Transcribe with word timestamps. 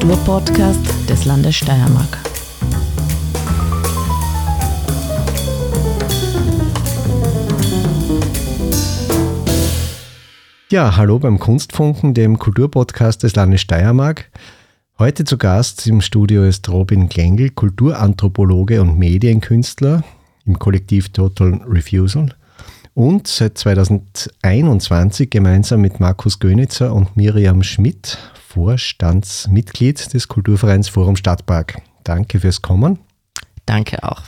Kulturpodcast 0.00 1.10
des 1.10 1.26
Landes 1.26 1.56
Steiermark. 1.56 2.18
Ja, 10.70 10.96
hallo 10.96 11.18
beim 11.18 11.38
Kunstfunken, 11.38 12.14
dem 12.14 12.38
Kulturpodcast 12.38 13.24
des 13.24 13.36
Landes 13.36 13.60
Steiermark. 13.60 14.30
Heute 14.98 15.24
zu 15.24 15.36
Gast 15.36 15.86
im 15.86 16.00
Studio 16.00 16.44
ist 16.44 16.66
Robin 16.70 17.10
Klengel, 17.10 17.50
Kulturanthropologe 17.50 18.80
und 18.80 18.98
Medienkünstler 18.98 20.02
im 20.46 20.58
Kollektiv 20.58 21.10
Total 21.10 21.60
Refusal 21.68 22.34
und 23.00 23.26
seit 23.26 23.56
2021 23.56 25.30
gemeinsam 25.30 25.80
mit 25.80 26.00
Markus 26.00 26.38
Gönitzer 26.38 26.94
und 26.94 27.16
Miriam 27.16 27.62
Schmidt 27.62 28.18
Vorstandsmitglied 28.48 30.12
des 30.12 30.28
Kulturvereins 30.28 30.90
Forum 30.90 31.16
Stadtpark. 31.16 31.80
Danke 32.04 32.40
fürs 32.40 32.60
Kommen. 32.60 32.98
Danke 33.64 34.04
auch. 34.04 34.24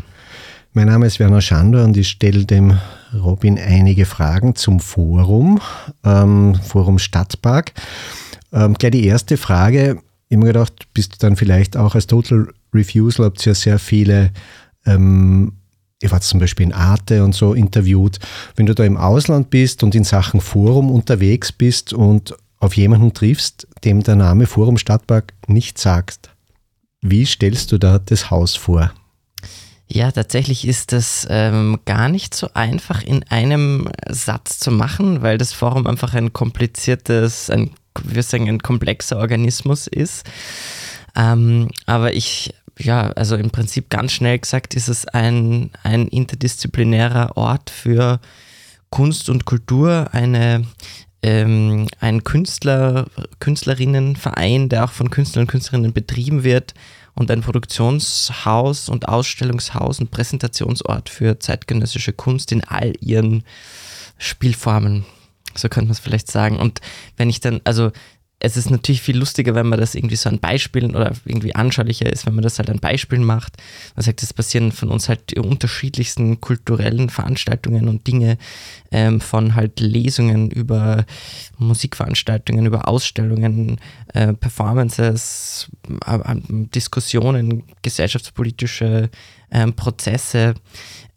Mein 0.72 0.86
Name 0.86 1.04
ist 1.04 1.20
Werner 1.20 1.42
Schandor 1.42 1.84
und 1.84 1.98
ich 1.98 2.08
stelle 2.08 2.46
dem 2.46 2.78
Robin 3.12 3.58
einige 3.58 4.06
Fragen 4.06 4.54
zum 4.54 4.80
Forum, 4.80 5.60
ähm, 6.02 6.54
Forum 6.54 6.98
Stadtpark. 6.98 7.74
Ähm, 8.54 8.72
gleich 8.72 8.92
die 8.92 9.04
erste 9.04 9.36
Frage 9.36 10.00
immer 10.30 10.46
gedacht, 10.46 10.88
bist 10.94 11.12
du 11.12 11.18
dann 11.18 11.36
vielleicht 11.36 11.76
auch 11.76 11.94
als 11.94 12.06
Total 12.06 12.48
Refusal, 12.72 13.26
habt 13.26 13.44
ihr 13.44 13.50
ja 13.50 13.54
sehr 13.54 13.78
viele, 13.78 14.30
ähm, 14.86 15.58
ich 16.02 16.10
war 16.10 16.20
zum 16.20 16.40
Beispiel 16.40 16.66
in 16.66 16.72
Arte 16.72 17.24
und 17.24 17.34
so 17.34 17.54
interviewt, 17.54 18.18
wenn 18.56 18.66
du 18.66 18.74
da 18.74 18.84
im 18.84 18.96
Ausland 18.96 19.50
bist 19.50 19.82
und 19.82 19.94
in 19.94 20.04
Sachen 20.04 20.40
Forum 20.40 20.90
unterwegs 20.90 21.52
bist 21.52 21.92
und 21.92 22.34
auf 22.58 22.76
jemanden 22.76 23.12
triffst, 23.12 23.66
dem 23.84 24.02
der 24.02 24.16
Name 24.16 24.46
Forum 24.46 24.78
Stadtpark 24.78 25.32
nicht 25.46 25.78
sagt, 25.78 26.30
wie 27.00 27.26
stellst 27.26 27.72
du 27.72 27.78
da 27.78 27.98
das 27.98 28.30
Haus 28.30 28.56
vor? 28.56 28.92
Ja, 29.88 30.10
tatsächlich 30.10 30.66
ist 30.66 30.92
das 30.92 31.26
ähm, 31.28 31.80
gar 31.84 32.08
nicht 32.08 32.34
so 32.34 32.48
einfach 32.54 33.02
in 33.02 33.24
einem 33.24 33.88
Satz 34.08 34.58
zu 34.58 34.70
machen, 34.70 35.22
weil 35.22 35.36
das 35.36 35.52
Forum 35.52 35.86
einfach 35.86 36.14
ein 36.14 36.32
kompliziertes, 36.32 37.50
ein 37.50 37.72
wir 38.02 38.22
sagen, 38.22 38.48
ein 38.48 38.60
komplexer 38.60 39.18
Organismus 39.18 39.86
ist. 39.86 40.24
Ähm, 41.14 41.68
aber 41.86 42.14
ich, 42.14 42.54
ja, 42.78 43.10
also 43.12 43.36
im 43.36 43.50
Prinzip 43.50 43.90
ganz 43.90 44.12
schnell 44.12 44.38
gesagt, 44.38 44.74
ist 44.74 44.88
es 44.88 45.06
ein, 45.06 45.70
ein 45.82 46.08
interdisziplinärer 46.08 47.36
Ort 47.36 47.70
für 47.70 48.20
Kunst 48.90 49.28
und 49.28 49.44
Kultur, 49.44 50.08
eine, 50.12 50.66
ähm, 51.22 51.88
ein 52.00 52.24
Künstler, 52.24 53.06
Künstlerinnenverein, 53.40 54.68
der 54.68 54.84
auch 54.84 54.92
von 54.92 55.10
Künstlern 55.10 55.42
und 55.42 55.50
Künstlerinnen 55.50 55.92
betrieben 55.92 56.44
wird 56.44 56.74
und 57.14 57.30
ein 57.30 57.42
Produktionshaus 57.42 58.88
und 58.88 59.08
Ausstellungshaus 59.08 60.00
und 60.00 60.10
Präsentationsort 60.10 61.08
für 61.08 61.38
zeitgenössische 61.38 62.12
Kunst 62.12 62.52
in 62.52 62.64
all 62.64 62.94
ihren 63.00 63.44
Spielformen. 64.18 65.04
So 65.54 65.68
könnte 65.68 65.88
man 65.88 65.92
es 65.92 66.00
vielleicht 66.00 66.30
sagen. 66.30 66.58
Und 66.58 66.80
wenn 67.16 67.28
ich 67.28 67.40
dann, 67.40 67.60
also 67.64 67.92
es 68.44 68.56
ist 68.56 68.70
natürlich 68.70 69.02
viel 69.02 69.16
lustiger, 69.16 69.54
wenn 69.54 69.68
man 69.68 69.78
das 69.78 69.94
irgendwie 69.94 70.16
so 70.16 70.28
an 70.28 70.40
Beispielen 70.40 70.96
oder 70.96 71.12
irgendwie 71.24 71.54
anschaulicher 71.54 72.12
ist, 72.12 72.26
wenn 72.26 72.34
man 72.34 72.42
das 72.42 72.58
halt 72.58 72.70
an 72.70 72.80
Beispielen 72.80 73.22
macht. 73.22 73.56
Man 73.94 74.02
sagt, 74.02 74.20
es 74.20 74.34
passieren 74.34 74.72
von 74.72 74.90
uns 74.90 75.08
halt 75.08 75.30
die 75.30 75.38
unterschiedlichsten 75.38 76.40
kulturellen 76.40 77.08
Veranstaltungen 77.08 77.88
und 77.88 78.04
Dinge, 78.08 78.38
ähm, 78.90 79.20
von 79.20 79.54
halt 79.54 79.78
Lesungen 79.78 80.50
über 80.50 81.04
Musikveranstaltungen, 81.58 82.66
über 82.66 82.88
Ausstellungen, 82.88 83.80
äh, 84.12 84.32
Performances, 84.32 85.68
äh, 86.04 86.18
Diskussionen, 86.74 87.62
gesellschaftspolitische 87.82 89.08
äh, 89.52 89.70
Prozesse 89.72 90.54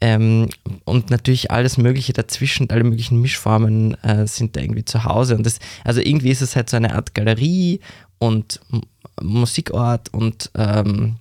ähm, 0.01 0.50
und 0.84 1.09
natürlich 1.09 1.51
alles 1.51 1.78
Mögliche 1.78 2.13
dazwischen, 2.13 2.69
alle 2.69 2.84
möglichen 2.84 3.22
Mischformen 3.22 3.96
äh, 4.03 4.28
sind 4.28 4.56
da 4.56 4.62
irgendwie 4.62 4.85
zu 4.85 5.03
Hause. 5.03 5.35
Und 5.35 5.46
das, 5.46 5.59
also 5.84 6.01
irgendwie 6.01 6.29
ist 6.29 6.41
es 6.41 6.56
halt 6.56 6.69
so 6.69 6.78
eine 6.78 6.94
Art 6.94 7.16
Galerie 7.16 7.79
und 8.19 8.59
M 8.72 8.81
Musikort 9.22 10.13
und 10.13 10.51
ähm, 10.56 11.16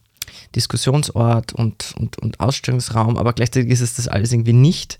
Diskussionsort 0.56 1.52
und, 1.52 1.94
und, 1.96 2.18
und 2.18 2.40
Ausstellungsraum, 2.40 3.16
aber 3.16 3.32
gleichzeitig 3.32 3.70
ist 3.70 3.82
es 3.82 3.94
das 3.94 4.08
alles 4.08 4.32
irgendwie 4.32 4.52
nicht, 4.52 4.98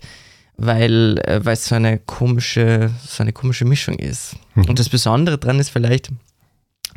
weil, 0.55 1.19
äh, 1.25 1.43
weil 1.43 1.53
es 1.53 1.65
so 1.65 1.75
eine 1.75 1.99
komische, 1.99 2.91
so 3.05 3.21
eine 3.21 3.33
komische 3.33 3.65
Mischung 3.65 3.95
ist. 3.95 4.37
Mhm. 4.55 4.69
Und 4.69 4.79
das 4.79 4.87
Besondere 4.87 5.37
daran 5.37 5.59
ist 5.59 5.71
vielleicht, 5.71 6.09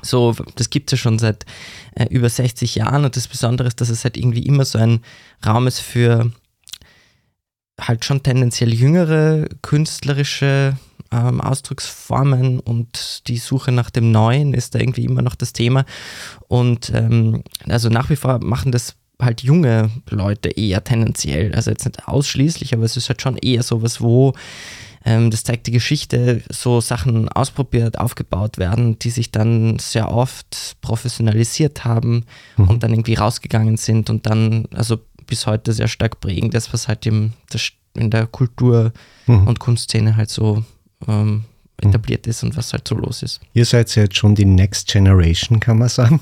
so, 0.03 0.35
das 0.55 0.71
gibt 0.71 0.93
es 0.93 0.99
ja 0.99 1.03
schon 1.03 1.19
seit 1.19 1.45
äh, 1.95 2.07
über 2.11 2.29
60 2.29 2.75
Jahren 2.77 3.05
und 3.05 3.17
das 3.17 3.29
Besondere 3.29 3.69
ist, 3.69 3.81
dass 3.81 3.89
es 3.89 4.05
halt 4.05 4.17
irgendwie 4.17 4.43
immer 4.43 4.65
so 4.65 4.79
ein 4.79 5.01
Raum 5.45 5.67
ist 5.67 5.81
für 5.81 6.31
halt 7.81 8.05
schon 8.05 8.23
tendenziell 8.23 8.73
jüngere 8.75 9.47
künstlerische 9.63 10.77
ähm, 11.13 11.41
Ausdrucksformen 11.41 12.61
und 12.61 13.29
die 13.29 13.39
Suche 13.39 13.73
nach 13.73 13.91
dem 13.91 14.11
Neuen 14.11 14.53
ist 14.53 14.75
da 14.75 14.81
irgendwie 14.81 15.05
immer 15.05 15.23
noch 15.23 15.35
das 15.35 15.53
Thema. 15.53 15.85
Und 16.49 16.93
ähm, 16.95 17.43
also 17.69 17.89
nach 17.89 18.11
wie 18.11 18.17
vor 18.17 18.41
machen 18.43 18.73
das 18.73 18.97
halt 19.21 19.43
junge 19.43 19.91
Leute 20.11 20.51
eher 20.51 20.85
tendenziell. 20.85 21.55
Also 21.55 21.71
jetzt 21.71 21.87
nicht 21.87 22.07
ausschließlich, 22.07 22.75
aber 22.75 22.85
es 22.85 22.97
ist 22.97 23.09
halt 23.09 23.23
schon 23.23 23.37
eher 23.37 23.63
sowas, 23.63 24.01
wo 24.01 24.35
ähm, 25.09 25.31
das 25.31 25.43
zeigt 25.43 25.67
die 25.67 25.73
Geschichte, 25.73 26.43
so 26.51 26.83
Sachen 26.83 27.31
ausprobiert, 27.31 27.99
aufgebaut 27.99 28.59
werden, 28.59 28.99
die 28.99 29.09
sich 29.09 29.33
dann 29.33 29.79
sehr 29.79 30.13
oft 30.13 30.77
professionalisiert 30.83 31.87
haben 31.87 32.27
mhm. 32.59 32.69
und 32.69 32.83
dann 32.83 32.93
irgendwie 32.93 33.15
rausgegangen 33.15 33.79
sind 33.79 34.11
und 34.11 34.27
dann, 34.27 34.67
also 34.75 34.99
bis 35.27 35.47
heute 35.47 35.73
sehr 35.73 35.89
stark 35.89 36.21
prägen, 36.21 36.51
das, 36.51 36.75
was 36.75 36.89
halt 36.89 37.07
im, 37.07 37.33
das, 37.49 37.71
in 37.95 38.11
der 38.11 38.27
Kultur- 38.27 38.93
mhm. 39.27 39.47
und 39.47 39.59
Kunstszene 39.61 40.15
halt 40.15 40.29
so 40.29 40.63
ähm, 41.07 41.45
mhm. 41.83 41.89
etabliert 41.89 42.27
ist 42.27 42.43
und 42.43 42.55
was 42.59 42.75
halt 42.75 42.87
so 42.87 42.95
los 42.95 43.23
ist. 43.23 43.41
Ihr 43.55 43.65
seid 43.65 43.95
ja 43.97 44.03
jetzt 44.03 44.17
schon 44.17 44.35
die 44.35 44.45
Next 44.45 44.89
Generation, 44.89 45.59
kann 45.59 45.79
man 45.79 45.89
sagen. 45.89 46.21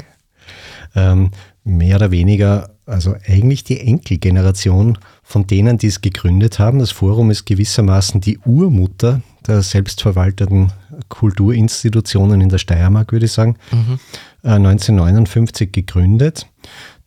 Ähm, 0.94 1.32
mehr 1.64 1.96
oder 1.96 2.12
weniger, 2.12 2.70
also 2.86 3.14
eigentlich 3.26 3.64
die 3.64 3.80
Enkelgeneration 3.80 4.98
von 5.22 5.46
denen, 5.46 5.76
die 5.76 5.88
es 5.88 6.00
gegründet 6.00 6.58
haben. 6.58 6.78
Das 6.78 6.92
Forum 6.92 7.30
ist 7.30 7.44
gewissermaßen 7.44 8.20
die 8.20 8.38
Urmutter 8.38 9.20
der 9.46 9.62
selbstverwalteten 9.62 10.72
Kulturinstitutionen 11.08 12.40
in 12.40 12.48
der 12.48 12.58
Steiermark, 12.58 13.12
würde 13.12 13.26
ich 13.26 13.32
sagen. 13.32 13.56
Mhm. 13.72 13.98
Äh, 14.42 14.50
1959 14.50 15.72
gegründet 15.72 16.46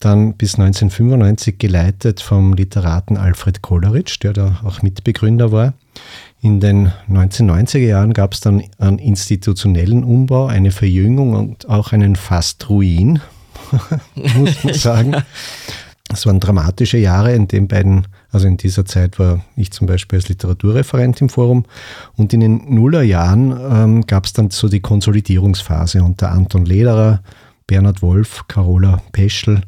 dann 0.00 0.32
bis 0.34 0.54
1995 0.54 1.58
geleitet 1.58 2.20
vom 2.20 2.54
Literaten 2.54 3.18
Alfred 3.18 3.60
Kolleritsch, 3.60 4.18
der 4.22 4.32
da 4.32 4.60
auch 4.64 4.82
Mitbegründer 4.82 5.52
war. 5.52 5.74
In 6.40 6.58
den 6.58 6.90
1990er 7.10 7.78
Jahren 7.78 8.14
gab 8.14 8.32
es 8.32 8.40
dann 8.40 8.62
einen 8.78 8.98
institutionellen 8.98 10.02
Umbau, 10.02 10.46
eine 10.46 10.70
Verjüngung 10.70 11.34
und 11.34 11.68
auch 11.68 11.92
einen 11.92 12.16
Fast-Ruin, 12.16 13.20
muss 14.14 14.64
man 14.64 14.74
sagen. 14.74 15.16
Es 16.12 16.26
waren 16.26 16.40
dramatische 16.40 16.98
Jahre, 16.98 17.34
in 17.34 17.46
den 17.46 17.68
beiden, 17.68 18.08
also 18.32 18.48
in 18.48 18.56
dieser 18.56 18.84
Zeit 18.84 19.18
war 19.20 19.44
ich 19.56 19.70
zum 19.70 19.86
Beispiel 19.86 20.18
als 20.18 20.28
Literaturreferent 20.28 21.20
im 21.20 21.28
Forum 21.28 21.64
und 22.16 22.32
in 22.32 22.40
den 22.40 22.74
Nullerjahren 22.74 23.56
ähm, 23.70 24.06
gab 24.06 24.24
es 24.24 24.32
dann 24.32 24.50
so 24.50 24.68
die 24.68 24.80
Konsolidierungsphase 24.80 26.02
unter 26.02 26.32
Anton 26.32 26.64
Lederer, 26.64 27.22
Bernhard 27.68 28.02
Wolf, 28.02 28.44
Carola 28.48 29.00
Peschel 29.12 29.62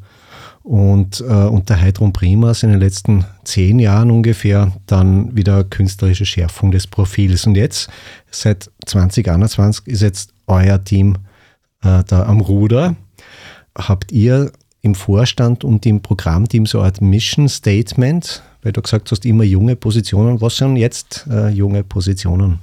und 0.63 1.21
äh, 1.21 1.25
unter 1.25 1.81
Heidrun 1.81 2.13
Primas 2.13 2.63
in 2.63 2.71
den 2.71 2.81
letzten 2.81 3.25
zehn 3.45 3.79
Jahren 3.79 4.11
ungefähr 4.11 4.73
dann 4.87 5.35
wieder 5.37 5.65
künstlerische 5.65 6.27
Schärfung 6.27 6.71
des 6.71 6.87
Profils. 6.87 7.47
Und 7.47 7.57
jetzt, 7.57 7.89
seit 8.31 8.71
2021, 8.87 9.87
ist 9.87 10.03
jetzt 10.03 10.33
euer 10.47 10.83
Team 10.83 11.17
äh, 11.83 12.03
da 12.07 12.25
am 12.27 12.41
Ruder. 12.41 12.97
Habt 13.77 14.13
ihr 14.13 14.53
im 14.83 14.95
Vorstand 14.95 15.65
und 15.65 15.87
im 15.87 16.03
Programmteam 16.03 16.67
so 16.67 16.79
eine 16.79 16.87
Art 16.87 17.01
Mission 17.01 17.49
Statement, 17.49 18.43
weil 18.63 18.73
du 18.73 18.83
gesagt 18.83 19.11
hast, 19.11 19.25
immer 19.25 19.45
junge 19.45 19.77
Positionen. 19.77 20.41
Was 20.41 20.57
sind 20.57 20.77
jetzt 20.77 21.27
äh, 21.31 21.49
junge 21.49 21.85
Positionen? 21.85 22.59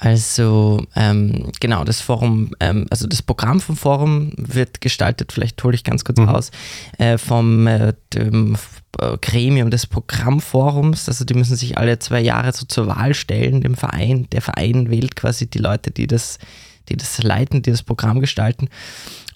Also 0.00 0.82
ähm, 0.96 1.52
genau, 1.60 1.84
das 1.84 2.00
Forum, 2.00 2.54
ähm, 2.58 2.86
also 2.88 3.06
das 3.06 3.20
Programm 3.20 3.60
vom 3.60 3.76
Forum 3.76 4.32
wird 4.36 4.80
gestaltet, 4.80 5.30
vielleicht 5.30 5.62
hole 5.62 5.74
ich 5.74 5.84
ganz 5.84 6.04
kurz 6.04 6.18
mhm. 6.18 6.28
aus, 6.30 6.50
äh, 6.96 7.18
vom 7.18 7.66
äh, 7.66 7.92
dem 8.14 8.56
äh, 8.98 9.18
Gremium 9.20 9.70
des 9.70 9.86
Programmforums. 9.86 11.06
Also 11.06 11.26
die 11.26 11.34
müssen 11.34 11.54
sich 11.54 11.76
alle 11.76 11.98
zwei 11.98 12.20
Jahre 12.22 12.52
so 12.52 12.64
zur 12.64 12.86
Wahl 12.86 13.12
stellen, 13.12 13.60
dem 13.60 13.74
Verein. 13.74 14.26
Der 14.32 14.40
Verein 14.40 14.90
wählt 14.90 15.16
quasi 15.16 15.48
die 15.48 15.58
Leute, 15.58 15.90
die 15.90 16.06
das, 16.06 16.38
die 16.88 16.96
das 16.96 17.22
leiten, 17.22 17.60
die 17.60 17.70
das 17.70 17.82
Programm 17.82 18.20
gestalten. 18.20 18.70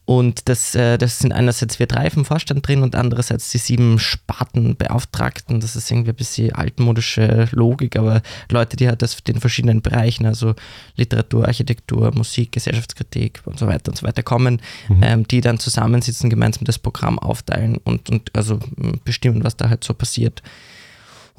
Und 0.07 0.49
das, 0.51 0.75
äh, 0.75 0.99
das 0.99 1.19
sind 1.19 1.33
einerseits 1.33 1.79
wir 1.79 1.87
drei 1.87 2.11
vom 2.11 2.27
Vorstand 2.27 2.67
drin 2.67 2.83
und 2.83 2.95
andererseits 2.95 3.51
die 3.51 3.59
sieben 3.59 3.99
Spartenbeauftragten. 3.99 5.61
Das 5.61 5.77
ist 5.77 5.91
irgendwie 5.91 6.11
ein 6.11 6.17
bisschen 6.17 6.53
altmodische 6.53 7.49
Logik, 7.53 7.97
aber 7.97 8.21
Leute, 8.51 8.77
die 8.77 8.87
halt 8.87 9.01
das 9.01 9.17
den 9.23 9.41
verschiedenen 9.41 9.81
Bereichen, 9.81 10.27
also 10.27 10.55
Literatur, 10.97 11.47
Architektur, 11.47 12.15
Musik, 12.15 12.53
Gesellschaftskritik 12.53 13.41
und 13.47 13.59
so 13.59 13.67
weiter 13.67 13.91
und 13.91 13.97
so 13.97 14.07
weiter 14.07 14.23
kommen, 14.23 14.61
mhm. 14.89 15.03
ähm, 15.03 15.29
die 15.29 15.41
dann 15.41 15.59
zusammensitzen, 15.59 16.29
gemeinsam 16.29 16.65
das 16.65 16.79
Programm 16.79 17.19
aufteilen 17.19 17.79
und, 17.79 18.11
und 18.11 18.31
also 18.37 18.59
bestimmen, 19.05 19.43
was 19.43 19.57
da 19.57 19.71
halt 19.71 19.85
so 19.85 19.95
passiert. 19.95 20.43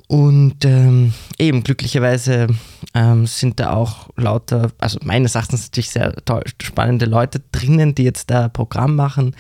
Und 0.07 0.63
ähm, 0.65 1.13
eben 1.39 1.63
glücklicherweise 1.63 2.47
ähm, 2.93 3.25
sind 3.25 3.59
da 3.59 3.73
auch 3.73 4.09
lauter, 4.15 4.71
also 4.77 4.99
meines 5.03 5.33
Erachtens 5.33 5.65
natürlich 5.65 5.89
sehr 5.89 6.13
toll, 6.25 6.43
spannende 6.61 7.05
Leute 7.05 7.41
drinnen, 7.51 7.95
die 7.95 8.03
jetzt 8.03 8.29
da 8.29 8.47
Programm 8.47 8.95
machen. 8.95 9.35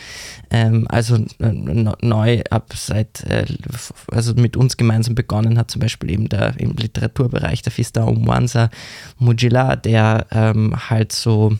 Ähm, 0.49 0.87
also 0.89 1.17
äh, 1.39 1.51
neu 2.01 2.41
ab 2.49 2.73
seit, 2.75 3.23
äh, 3.25 3.45
also 4.11 4.33
mit 4.33 4.57
uns 4.57 4.75
gemeinsam 4.75 5.13
begonnen 5.13 5.59
hat 5.59 5.69
zum 5.69 5.81
Beispiel 5.81 6.09
eben 6.09 6.29
der 6.29 6.59
im 6.59 6.75
Literaturbereich 6.75 7.61
der 7.61 7.71
Fista 7.71 8.03
Umwanza 8.03 8.71
Mujila, 9.19 9.75
der 9.75 10.25
ähm, 10.31 10.89
halt 10.89 11.11
so 11.11 11.55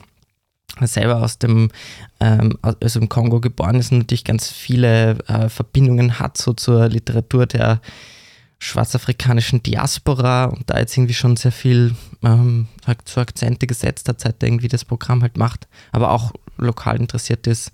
selber 0.80 1.22
aus 1.22 1.38
dem, 1.38 1.70
ähm, 2.18 2.58
also 2.60 3.00
im 3.00 3.08
Kongo 3.08 3.40
geboren 3.40 3.76
ist 3.76 3.92
und 3.92 3.98
natürlich 3.98 4.24
ganz 4.24 4.50
viele 4.50 5.18
äh, 5.28 5.48
Verbindungen 5.48 6.18
hat 6.18 6.36
so 6.36 6.52
zur 6.52 6.88
Literatur 6.88 7.46
der 7.46 7.80
schwarzafrikanischen 8.58 9.62
Diaspora 9.62 10.46
und 10.46 10.68
da 10.70 10.78
jetzt 10.78 10.96
irgendwie 10.96 11.14
schon 11.14 11.36
sehr 11.36 11.52
viel 11.52 11.94
ähm, 12.22 12.68
so 13.04 13.20
Akzente 13.20 13.66
gesetzt 13.66 14.08
hat, 14.08 14.20
seit 14.20 14.42
er 14.42 14.48
irgendwie 14.48 14.68
das 14.68 14.84
Programm 14.84 15.22
halt 15.22 15.36
macht, 15.36 15.68
aber 15.92 16.10
auch 16.10 16.32
lokal 16.56 16.96
interessiert 16.96 17.46
ist. 17.46 17.70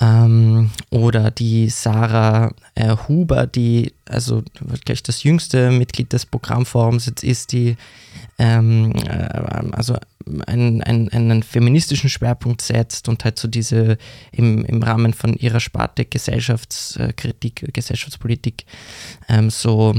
Ähm, 0.00 0.70
oder 0.90 1.30
die 1.30 1.70
Sarah 1.70 2.52
äh, 2.74 2.94
Huber, 3.08 3.46
die 3.46 3.94
also 4.04 4.42
gleich 4.84 5.02
das 5.02 5.22
jüngste 5.22 5.70
Mitglied 5.70 6.12
des 6.12 6.26
Programmforums 6.26 7.06
jetzt 7.06 7.24
ist, 7.24 7.52
die 7.52 7.76
ähm, 8.38 8.92
äh, 9.06 9.72
also 9.72 9.96
einen, 10.46 10.82
einen, 10.82 11.08
einen, 11.10 11.42
feministischen 11.42 12.10
Schwerpunkt 12.10 12.62
setzt 12.62 13.08
und 13.08 13.24
halt 13.24 13.38
so 13.38 13.48
diese 13.48 13.96
im, 14.32 14.64
im 14.64 14.82
Rahmen 14.82 15.14
von 15.14 15.34
ihrer 15.34 15.60
Sparte 15.60 16.04
Gesellschaftskritik, 16.04 17.72
Gesellschaftspolitik 17.72 18.64
ähm, 19.28 19.50
so 19.50 19.94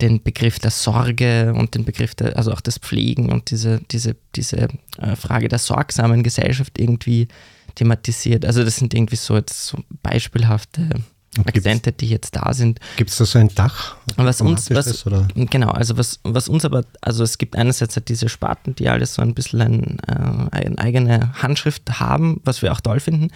den 0.00 0.22
Begriff 0.22 0.58
der 0.58 0.70
Sorge 0.70 1.54
und 1.56 1.74
den 1.74 1.84
Begriff 1.84 2.14
der, 2.14 2.36
also 2.36 2.52
auch 2.52 2.60
des 2.60 2.78
Pflegen 2.78 3.30
und 3.30 3.50
diese, 3.50 3.80
diese, 3.90 4.16
diese 4.34 4.68
äh, 4.98 5.16
Frage 5.16 5.48
der 5.48 5.58
sorgsamen 5.58 6.22
Gesellschaft 6.22 6.78
irgendwie 6.78 7.28
thematisiert. 7.74 8.44
Also 8.44 8.64
das 8.64 8.76
sind 8.76 8.94
irgendwie 8.94 9.16
so 9.16 9.36
jetzt 9.36 9.66
so 9.66 9.78
beispielhafte 10.02 10.90
Akzente, 11.38 11.92
die 11.92 12.08
jetzt 12.08 12.36
da 12.36 12.52
sind. 12.52 12.78
Gibt 12.96 13.08
es 13.08 13.16
da 13.16 13.24
so 13.24 13.38
ein 13.38 13.48
Dach? 13.54 13.96
Was 14.16 14.42
uns, 14.42 14.70
was, 14.70 15.06
oder? 15.06 15.26
genau, 15.34 15.70
also 15.70 15.96
was, 15.96 16.20
was 16.24 16.46
uns 16.46 16.66
aber, 16.66 16.84
also 17.00 17.24
es 17.24 17.38
gibt 17.38 17.56
einerseits 17.56 17.96
halt 17.96 18.10
diese 18.10 18.28
Sparten, 18.28 18.74
die 18.74 18.88
alles 18.90 19.14
so 19.14 19.22
ein 19.22 19.32
bisschen 19.32 19.62
ein, 19.62 19.98
äh, 20.06 20.56
eine 20.56 20.78
eigene 20.78 21.32
Handschrift 21.42 22.00
haben, 22.00 22.42
was 22.44 22.60
wir 22.60 22.70
auch 22.70 22.82
toll 22.82 23.00
finden. 23.00 23.28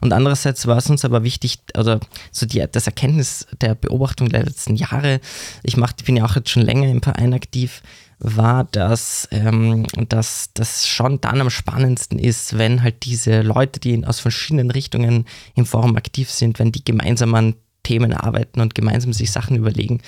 Und 0.00 0.12
andererseits 0.12 0.66
war 0.66 0.78
es 0.78 0.90
uns 0.90 1.04
aber 1.04 1.22
wichtig, 1.22 1.60
oder 1.78 2.00
so 2.32 2.44
die, 2.44 2.64
das 2.70 2.86
Erkenntnis 2.86 3.46
der 3.60 3.76
Beobachtung 3.76 4.30
der 4.30 4.44
letzten 4.44 4.74
Jahre, 4.74 5.20
ich, 5.62 5.76
mach, 5.76 5.92
ich 5.96 6.04
bin 6.04 6.16
ja 6.16 6.24
auch 6.24 6.34
jetzt 6.34 6.50
schon 6.50 6.62
länger 6.62 6.88
im 6.88 7.02
Verein 7.02 7.34
aktiv, 7.34 7.82
war, 8.24 8.64
dass, 8.64 9.28
ähm, 9.30 9.86
dass 10.08 10.50
das 10.54 10.86
schon 10.86 11.20
dann 11.20 11.40
am 11.40 11.50
spannendsten 11.50 12.18
ist, 12.18 12.58
wenn 12.58 12.82
halt 12.82 13.04
diese 13.04 13.42
Leute, 13.42 13.80
die 13.80 14.04
aus 14.06 14.20
verschiedenen 14.20 14.70
Richtungen 14.70 15.26
im 15.54 15.66
Forum 15.66 15.96
aktiv 15.96 16.30
sind, 16.30 16.58
wenn 16.58 16.72
die 16.72 16.84
gemeinsam 16.84 17.34
an 17.34 17.54
Themen 17.84 18.14
arbeiten 18.14 18.60
und 18.60 18.74
gemeinsam 18.74 19.12
sich 19.12 19.30
Sachen 19.30 19.56
überlegen. 19.56 20.00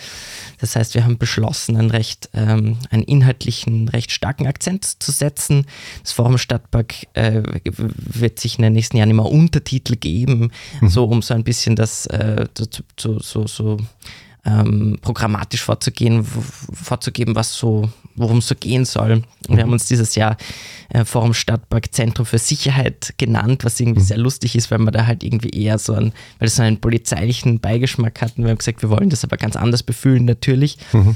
Das 0.61 0.75
heißt, 0.75 0.95
wir 0.95 1.05
haben 1.05 1.19
beschlossen, 1.19 1.77
einen 1.77 1.91
recht, 1.91 2.31
ähm, 2.33 2.79
einen 2.91 3.03
inhaltlichen, 3.03 3.89
recht 3.89 4.11
starken 4.11 4.47
Akzent 4.47 5.03
zu 5.03 5.13
setzen. 5.13 5.67
Das 6.03 6.13
Forum 6.13 6.39
Stadtpark 6.39 6.95
äh, 7.13 7.43
wird 7.75 8.41
sich 8.41 8.57
in 8.57 8.63
den 8.63 8.73
nächsten 8.73 8.97
Jahren 8.97 9.11
immer 9.11 9.31
Untertitel 9.31 9.97
geben, 9.97 10.51
mhm. 10.81 10.89
so 10.89 11.05
um 11.05 11.21
so 11.21 11.35
ein 11.35 11.45
bisschen 11.45 11.77
das 11.77 12.07
äh, 12.07 12.47
so, 12.99 13.21
so, 13.21 13.47
so 13.47 13.77
ähm, 14.47 14.99
programmatisch 15.03 15.63
vorzugehen, 15.63 16.25
vorzugeben, 16.25 17.35
was 17.35 17.55
so, 17.55 17.91
worum 18.17 18.39
es 18.39 18.49
so 18.49 18.55
gehen 18.55 18.85
soll. 18.85 19.23
Wir 19.49 19.63
haben 19.63 19.73
uns 19.73 19.87
dieses 19.87 20.15
Jahr 20.15 20.37
äh, 20.89 21.05
Forum 21.05 21.35
Stadtpark 21.35 21.95
Zentrum 21.95 22.27
für 22.27 22.39
Sicherheit 22.39 23.15
genannt, 23.19 23.65
was 23.65 23.79
irgendwie 23.79 24.01
mhm. 24.01 24.07
sehr 24.07 24.19
lustig 24.19 24.57
ist, 24.57 24.71
weil 24.71 24.79
man 24.79 24.93
da 24.93 25.07
halt 25.07 25.23
irgendwie 25.23 25.51
eher 25.51 25.79
so 25.79 25.95
einen, 25.95 26.13
weil 26.39 26.49
es 26.49 26.57
so 26.57 26.63
einen 26.63 26.81
polizeilichen 26.81 27.61
Beigeschmack 27.61 28.21
hat. 28.21 28.37
Und 28.37 28.45
wir 28.45 28.51
haben 28.51 28.59
gesagt, 28.59 28.83
wir 28.83 28.91
wollen 28.91 29.11
das 29.11 29.25
aber 29.25 29.37
ganz 29.37 29.57
anders 29.57 29.83
befühlen 29.83 30.25
natürlich. 30.25 30.79
Mhm 30.93 31.15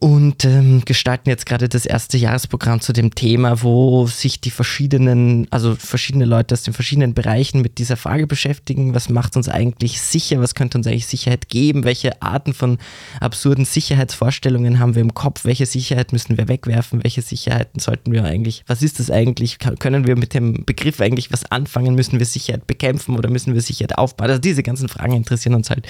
und 0.00 0.44
ähm, 0.44 0.82
gestalten 0.84 1.28
jetzt 1.28 1.44
gerade 1.44 1.68
das 1.68 1.84
erste 1.84 2.18
Jahresprogramm 2.18 2.80
zu 2.80 2.92
dem 2.92 3.14
Thema, 3.16 3.62
wo 3.62 4.06
sich 4.06 4.40
die 4.40 4.52
verschiedenen, 4.52 5.48
also 5.50 5.74
verschiedene 5.74 6.24
Leute 6.24 6.54
aus 6.54 6.62
den 6.62 6.72
verschiedenen 6.72 7.14
Bereichen 7.14 7.62
mit 7.62 7.78
dieser 7.78 7.96
Frage 7.96 8.28
beschäftigen. 8.28 8.94
Was 8.94 9.08
macht 9.08 9.36
uns 9.36 9.48
eigentlich 9.48 10.00
sicher? 10.00 10.40
Was 10.40 10.54
könnte 10.54 10.78
uns 10.78 10.86
eigentlich 10.86 11.06
Sicherheit 11.06 11.48
geben? 11.48 11.82
Welche 11.82 12.22
Arten 12.22 12.54
von 12.54 12.78
absurden 13.20 13.64
Sicherheitsvorstellungen 13.64 14.78
haben 14.78 14.94
wir 14.94 15.02
im 15.02 15.14
Kopf? 15.14 15.44
Welche 15.44 15.66
Sicherheit 15.66 16.12
müssen 16.12 16.38
wir 16.38 16.46
wegwerfen? 16.46 17.02
Welche 17.02 17.22
Sicherheiten 17.22 17.80
sollten 17.80 18.12
wir 18.12 18.24
eigentlich, 18.24 18.62
was 18.68 18.82
ist 18.82 19.00
das 19.00 19.10
eigentlich? 19.10 19.58
Können 19.58 20.06
wir 20.06 20.16
mit 20.16 20.32
dem 20.32 20.64
Begriff 20.64 21.00
eigentlich 21.00 21.32
was 21.32 21.50
anfangen? 21.50 21.96
Müssen 21.96 22.20
wir 22.20 22.26
Sicherheit 22.26 22.68
bekämpfen 22.68 23.16
oder 23.16 23.30
müssen 23.30 23.54
wir 23.54 23.62
Sicherheit 23.62 23.98
aufbauen? 23.98 24.30
Also 24.30 24.40
diese 24.40 24.62
ganzen 24.62 24.88
Fragen 24.88 25.14
interessieren 25.14 25.54
uns 25.54 25.70
halt 25.70 25.86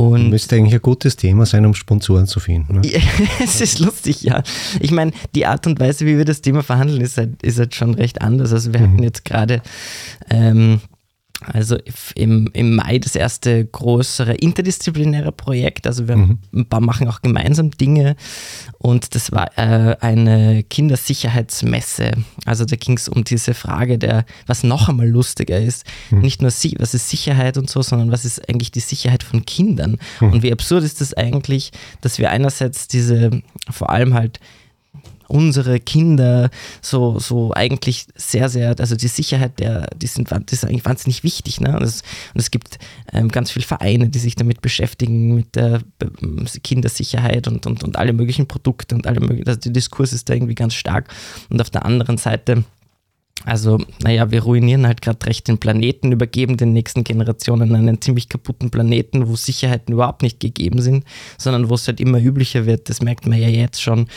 und 0.00 0.30
Müsste 0.30 0.56
eigentlich 0.56 0.72
ein 0.72 0.80
gutes 0.80 1.16
Thema 1.16 1.44
sein, 1.44 1.66
um 1.66 1.74
Sponsoren 1.74 2.26
zu 2.26 2.40
finden. 2.40 2.80
Ne? 2.80 2.90
es 3.44 3.60
ist 3.60 3.80
lustig, 3.80 4.22
ja. 4.22 4.42
Ich 4.80 4.92
meine, 4.92 5.12
die 5.34 5.44
Art 5.44 5.66
und 5.66 5.78
Weise, 5.78 6.06
wie 6.06 6.16
wir 6.16 6.24
das 6.24 6.40
Thema 6.40 6.62
verhandeln, 6.62 7.02
ist 7.02 7.18
halt, 7.18 7.42
ist 7.42 7.58
halt 7.58 7.74
schon 7.74 7.92
recht 7.92 8.22
anders. 8.22 8.50
Also 8.50 8.72
wir 8.72 8.80
mhm. 8.80 8.84
hatten 8.84 9.02
jetzt 9.02 9.26
gerade 9.26 9.60
ähm, 10.30 10.80
also 11.40 11.76
im, 12.14 12.50
im 12.52 12.76
Mai 12.76 12.98
das 12.98 13.16
erste 13.16 13.64
größere 13.64 14.34
interdisziplinäre 14.34 15.32
Projekt. 15.32 15.86
Also 15.86 16.06
wir 16.08 16.16
mhm. 16.16 16.38
machen 16.52 17.08
auch 17.08 17.22
gemeinsam 17.22 17.70
Dinge 17.70 18.16
und 18.78 19.14
das 19.14 19.32
war 19.32 19.56
äh, 19.58 19.96
eine 20.00 20.62
Kindersicherheitsmesse. 20.64 22.12
Also 22.44 22.64
da 22.64 22.76
ging 22.76 22.96
es 22.96 23.08
um 23.08 23.24
diese 23.24 23.54
Frage 23.54 23.98
der, 23.98 24.24
was 24.46 24.62
noch 24.62 24.88
einmal 24.88 25.08
lustiger 25.08 25.58
ist, 25.58 25.84
mhm. 26.10 26.20
nicht 26.20 26.42
nur 26.42 26.50
was 26.50 26.94
ist 26.94 27.08
Sicherheit 27.08 27.56
und 27.56 27.70
so, 27.70 27.82
sondern 27.82 28.10
was 28.10 28.24
ist 28.24 28.48
eigentlich 28.48 28.70
die 28.70 28.80
Sicherheit 28.80 29.22
von 29.22 29.44
Kindern. 29.44 29.98
Mhm. 30.20 30.32
Und 30.32 30.42
wie 30.42 30.52
absurd 30.52 30.84
ist 30.84 31.00
das 31.00 31.14
eigentlich, 31.14 31.72
dass 32.00 32.18
wir 32.18 32.30
einerseits 32.30 32.88
diese 32.88 33.30
vor 33.70 33.90
allem 33.90 34.14
halt 34.14 34.40
unsere 35.30 35.80
Kinder 35.80 36.50
so, 36.82 37.18
so 37.18 37.52
eigentlich 37.54 38.06
sehr, 38.16 38.48
sehr, 38.48 38.74
also 38.78 38.96
die 38.96 39.08
Sicherheit 39.08 39.58
der, 39.58 39.88
die 39.96 40.06
sind, 40.06 40.30
das 40.30 40.40
ist 40.50 40.64
eigentlich 40.64 40.84
wahnsinnig 40.84 41.22
wichtig. 41.22 41.60
Ne? 41.60 41.76
Und, 41.76 41.82
es, 41.82 42.02
und 42.34 42.40
es 42.40 42.50
gibt 42.50 42.78
ähm, 43.12 43.28
ganz 43.28 43.50
viele 43.50 43.64
Vereine, 43.64 44.08
die 44.08 44.18
sich 44.18 44.34
damit 44.34 44.60
beschäftigen, 44.60 45.34
mit 45.34 45.54
der 45.56 45.80
Kindersicherheit 46.62 47.48
und, 47.48 47.66
und, 47.66 47.84
und 47.84 47.96
alle 47.96 48.12
möglichen 48.12 48.46
Produkte 48.46 48.94
und 48.94 49.06
alle 49.06 49.20
möglichen, 49.20 49.48
also 49.48 49.60
der 49.60 49.72
Diskurs 49.72 50.12
ist 50.12 50.28
da 50.28 50.34
irgendwie 50.34 50.54
ganz 50.54 50.74
stark. 50.74 51.08
Und 51.48 51.60
auf 51.60 51.70
der 51.70 51.84
anderen 51.84 52.18
Seite 52.18 52.64
also, 53.44 53.78
naja, 54.02 54.30
wir 54.30 54.42
ruinieren 54.42 54.86
halt 54.86 55.00
gerade 55.00 55.24
recht 55.26 55.48
den 55.48 55.58
Planeten, 55.58 56.12
übergeben 56.12 56.56
den 56.56 56.72
nächsten 56.72 57.04
Generationen 57.04 57.74
einen 57.74 58.00
ziemlich 58.00 58.28
kaputten 58.28 58.70
Planeten, 58.70 59.28
wo 59.28 59.36
Sicherheiten 59.36 59.94
überhaupt 59.94 60.22
nicht 60.22 60.40
gegeben 60.40 60.82
sind, 60.82 61.04
sondern 61.38 61.70
wo 61.70 61.74
es 61.74 61.86
halt 61.86 62.00
immer 62.00 62.20
üblicher 62.20 62.66
wird. 62.66 62.90
Das 62.90 63.00
merkt 63.00 63.26
man 63.26 63.38
ja 63.38 63.48
jetzt 63.48 63.80
schon, 63.80 64.08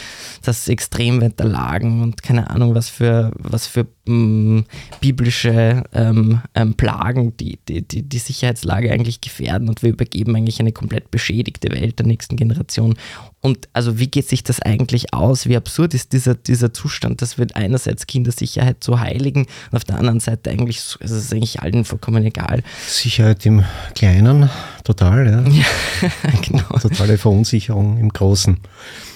dass 0.43 0.67
Extremwetterlagen 0.67 2.01
und 2.01 2.21
keine 2.21 2.49
Ahnung, 2.49 2.75
was 2.75 2.89
für, 2.89 3.31
was 3.39 3.65
für 3.65 3.87
biblische 4.05 5.83
ähm, 5.93 6.41
ähm, 6.55 6.73
Plagen 6.73 7.37
die, 7.37 7.57
die, 7.69 7.87
die, 7.87 8.01
die 8.01 8.17
Sicherheitslage 8.17 8.91
eigentlich 8.91 9.21
gefährden 9.21 9.69
und 9.69 9.81
wir 9.81 9.91
übergeben 9.91 10.35
eigentlich 10.35 10.59
eine 10.59 10.73
komplett 10.73 11.09
beschädigte 11.09 11.71
Welt 11.71 11.99
der 11.99 12.07
nächsten 12.07 12.35
Generation. 12.35 12.95
Und 13.39 13.69
also 13.73 13.99
wie 13.99 14.07
geht 14.07 14.27
sich 14.27 14.43
das 14.43 14.61
eigentlich 14.61 15.13
aus? 15.13 15.47
Wie 15.47 15.55
absurd 15.55 15.93
ist 15.93 16.11
dieser, 16.11 16.35
dieser 16.35 16.73
Zustand, 16.73 17.21
dass 17.21 17.37
wir 17.37 17.47
einerseits 17.53 18.07
Kindersicherheit 18.07 18.83
so 18.83 18.99
heiligen 18.99 19.45
und 19.71 19.75
auf 19.75 19.83
der 19.85 19.97
anderen 19.97 20.19
Seite 20.19 20.49
eigentlich, 20.49 20.81
also 20.99 21.15
es 21.15 21.25
ist 21.25 21.33
eigentlich 21.33 21.61
allen 21.61 21.85
vollkommen 21.85 22.25
egal. 22.25 22.63
Sicherheit 22.87 23.45
im 23.45 23.63
Kleinen, 23.95 24.49
total, 24.83 25.27
ja. 25.27 25.43
ja 26.01 26.39
genau. 26.41 26.77
Totale 26.79 27.17
Verunsicherung 27.17 27.97
im 27.99 28.09
Großen. 28.09 28.57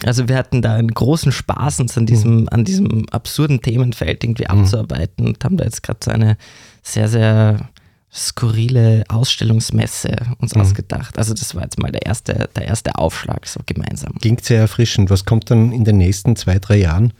Also 0.07 0.27
wir 0.27 0.37
hatten 0.37 0.61
da 0.61 0.75
einen 0.75 0.93
großen 0.93 1.31
Spaß, 1.31 1.81
uns 1.81 1.97
an 1.97 2.05
diesem, 2.05 2.41
mhm. 2.41 2.49
an 2.49 2.65
diesem 2.65 3.09
absurden 3.09 3.61
Themenfeld 3.61 4.23
irgendwie 4.23 4.45
mhm. 4.49 4.61
abzuarbeiten 4.61 5.27
und 5.27 5.43
haben 5.43 5.57
da 5.57 5.65
jetzt 5.65 5.83
gerade 5.83 5.99
so 6.03 6.11
eine 6.11 6.37
sehr, 6.81 7.07
sehr 7.09 7.69
skurrile 8.13 9.03
Ausstellungsmesse 9.09 10.15
uns 10.39 10.55
mhm. 10.55 10.61
ausgedacht. 10.61 11.17
Also 11.17 11.33
das 11.33 11.53
war 11.55 11.63
jetzt 11.63 11.79
mal 11.79 11.91
der 11.91 12.05
erste, 12.05 12.49
der 12.55 12.65
erste 12.65 12.95
Aufschlag 12.95 13.45
so 13.47 13.59
gemeinsam. 13.65 14.13
Klingt 14.21 14.43
sehr 14.45 14.61
erfrischend. 14.61 15.09
Was 15.09 15.25
kommt 15.25 15.51
dann 15.51 15.71
in 15.71 15.83
den 15.83 15.97
nächsten 15.97 16.35
zwei, 16.35 16.57
drei 16.59 16.77
Jahren 16.77 17.13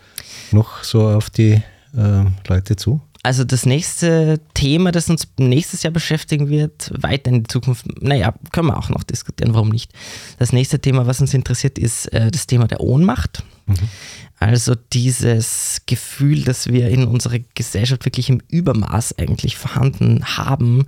noch 0.51 0.84
so 0.84 1.10
auf 1.10 1.29
die 1.29 1.62
äh, 1.96 2.24
Leute 2.48 2.75
zu? 2.77 3.01
Also 3.27 3.43
das 3.43 3.65
nächste 3.65 4.39
Thema, 4.53 4.93
das 4.93 5.10
uns 5.10 5.27
nächstes 5.38 5.84
Jahr 5.84 5.91
beschäftigen 5.91 6.48
wird, 6.48 6.93
weiter 6.98 7.29
in 7.29 7.43
die 7.43 7.48
Zukunft, 7.48 7.86
naja, 8.01 8.34
können 8.53 8.67
wir 8.67 8.77
auch 8.77 8.88
noch 8.88 9.03
diskutieren, 9.03 9.53
warum 9.53 9.67
nicht. 9.67 9.91
Das 10.39 10.53
nächste 10.53 10.79
Thema, 10.79 11.07
was 11.07 11.19
uns 11.19 11.34
interessiert, 11.34 11.77
ist 11.77 12.05
äh, 12.13 12.31
das 12.31 12.48
Thema 12.48 12.67
der 12.67 12.79
Ohnmacht. 12.79 13.43
Mhm. 13.65 13.75
Also 14.39 14.75
dieses 14.94 15.82
Gefühl, 15.88 16.44
dass 16.44 16.67
wir 16.67 16.89
in 16.89 17.06
unserer 17.06 17.39
Gesellschaft 17.56 18.06
wirklich 18.06 18.29
im 18.29 18.39
Übermaß 18.50 19.17
eigentlich 19.17 19.58
vorhanden 19.58 20.24
haben, 20.38 20.86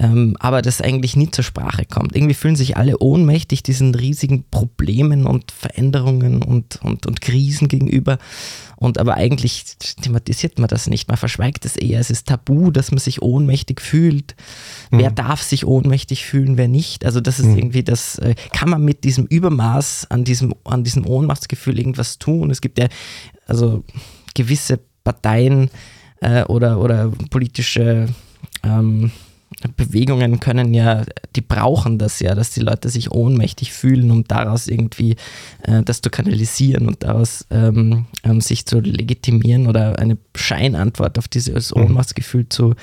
ähm, 0.00 0.36
aber 0.40 0.60
das 0.60 0.80
eigentlich 0.80 1.14
nie 1.14 1.30
zur 1.30 1.44
Sprache 1.44 1.84
kommt. 1.84 2.16
Irgendwie 2.16 2.34
fühlen 2.34 2.56
sich 2.56 2.76
alle 2.76 2.98
ohnmächtig 2.98 3.62
diesen 3.62 3.94
riesigen 3.94 4.44
Problemen 4.50 5.26
und 5.26 5.52
Veränderungen 5.52 6.42
und, 6.42 6.80
und, 6.82 7.06
und 7.06 7.20
Krisen 7.20 7.68
gegenüber. 7.68 8.18
Und 8.80 8.96
aber 8.98 9.14
eigentlich 9.14 9.76
thematisiert 10.00 10.58
man 10.58 10.68
das 10.68 10.86
nicht. 10.86 11.06
Man 11.06 11.18
verschweigt 11.18 11.66
es 11.66 11.76
eher. 11.76 12.00
Es 12.00 12.08
ist 12.08 12.28
tabu, 12.28 12.70
dass 12.70 12.90
man 12.90 12.98
sich 12.98 13.20
ohnmächtig 13.20 13.78
fühlt. 13.78 14.34
Mhm. 14.90 14.98
Wer 14.98 15.10
darf 15.10 15.42
sich 15.42 15.66
ohnmächtig 15.66 16.24
fühlen, 16.24 16.56
wer 16.56 16.66
nicht? 16.66 17.04
Also 17.04 17.20
das 17.20 17.38
ist 17.38 17.48
mhm. 17.48 17.58
irgendwie 17.58 17.84
das, 17.84 18.18
äh, 18.18 18.34
kann 18.54 18.70
man 18.70 18.82
mit 18.82 19.04
diesem 19.04 19.26
Übermaß 19.26 20.06
an 20.08 20.24
diesem, 20.24 20.54
an 20.64 20.82
diesem 20.82 21.06
Ohnmachtsgefühl 21.06 21.78
irgendwas 21.78 22.18
tun? 22.18 22.50
Es 22.50 22.62
gibt 22.62 22.79
ja 22.80 22.88
also 23.46 23.84
gewisse 24.34 24.78
Parteien 25.04 25.70
äh, 26.20 26.44
oder, 26.44 26.80
oder 26.80 27.12
politische 27.30 28.06
ähm, 28.62 29.10
Bewegungen 29.76 30.40
können 30.40 30.72
ja, 30.72 31.04
die 31.34 31.40
brauchen 31.40 31.98
das 31.98 32.20
ja, 32.20 32.34
dass 32.34 32.50
die 32.50 32.60
Leute 32.60 32.88
sich 32.88 33.10
ohnmächtig 33.10 33.72
fühlen, 33.72 34.10
um 34.10 34.24
daraus 34.24 34.68
irgendwie 34.68 35.16
äh, 35.64 35.82
das 35.82 36.00
zu 36.00 36.08
kanalisieren 36.08 36.86
und 36.86 37.02
daraus 37.02 37.46
ähm, 37.50 38.06
ähm, 38.22 38.40
sich 38.40 38.64
zu 38.64 38.80
legitimieren 38.80 39.66
oder 39.66 39.98
eine 39.98 40.16
Scheinantwort 40.36 41.18
auf 41.18 41.28
dieses 41.28 41.74
mhm. 41.74 41.82
Ohnmachtsgefühl 41.82 42.48
zu 42.48 42.74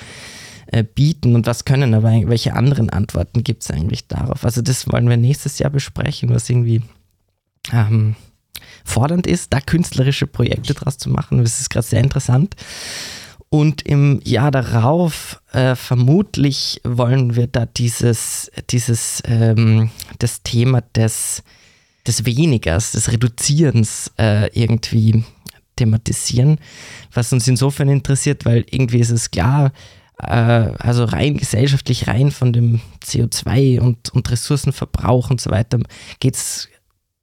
äh, 0.66 0.84
bieten. 0.84 1.34
Und 1.34 1.46
was 1.46 1.64
können 1.64 1.94
aber, 1.94 2.12
welche 2.26 2.52
anderen 2.52 2.90
Antworten 2.90 3.42
gibt 3.42 3.64
es 3.64 3.70
eigentlich 3.70 4.06
darauf? 4.06 4.44
Also 4.44 4.60
das 4.60 4.92
wollen 4.92 5.08
wir 5.08 5.16
nächstes 5.16 5.58
Jahr 5.58 5.70
besprechen, 5.70 6.28
was 6.28 6.48
irgendwie 6.48 6.82
ähm, 7.72 8.14
fordernd 8.84 9.26
ist, 9.26 9.52
da 9.52 9.60
künstlerische 9.60 10.26
Projekte 10.26 10.74
draus 10.74 10.98
zu 10.98 11.10
machen. 11.10 11.42
Das 11.42 11.60
ist 11.60 11.70
gerade 11.70 11.86
sehr 11.86 12.00
interessant. 12.00 12.54
Und 13.50 13.82
im 13.82 14.20
Jahr 14.24 14.50
darauf 14.50 15.40
äh, 15.52 15.74
vermutlich 15.74 16.80
wollen 16.84 17.34
wir 17.34 17.46
da 17.46 17.64
dieses, 17.64 18.50
dieses 18.70 19.22
ähm, 19.26 19.90
das 20.18 20.42
Thema 20.42 20.82
des, 20.94 21.42
des 22.06 22.26
Wenigers, 22.26 22.92
des 22.92 23.10
Reduzierens 23.10 24.12
äh, 24.18 24.50
irgendwie 24.52 25.24
thematisieren, 25.76 26.58
was 27.12 27.32
uns 27.32 27.48
insofern 27.48 27.88
interessiert, 27.88 28.44
weil 28.44 28.66
irgendwie 28.70 28.98
ist 28.98 29.10
es 29.10 29.30
klar, 29.30 29.72
äh, 30.18 30.32
also 30.32 31.04
rein 31.04 31.38
gesellschaftlich, 31.38 32.06
rein 32.06 32.30
von 32.30 32.52
dem 32.52 32.80
CO2 33.02 33.80
und, 33.80 34.10
und 34.10 34.30
Ressourcenverbrauch 34.30 35.30
und 35.30 35.40
so 35.40 35.50
weiter, 35.50 35.78
geht 36.20 36.34
es 36.34 36.68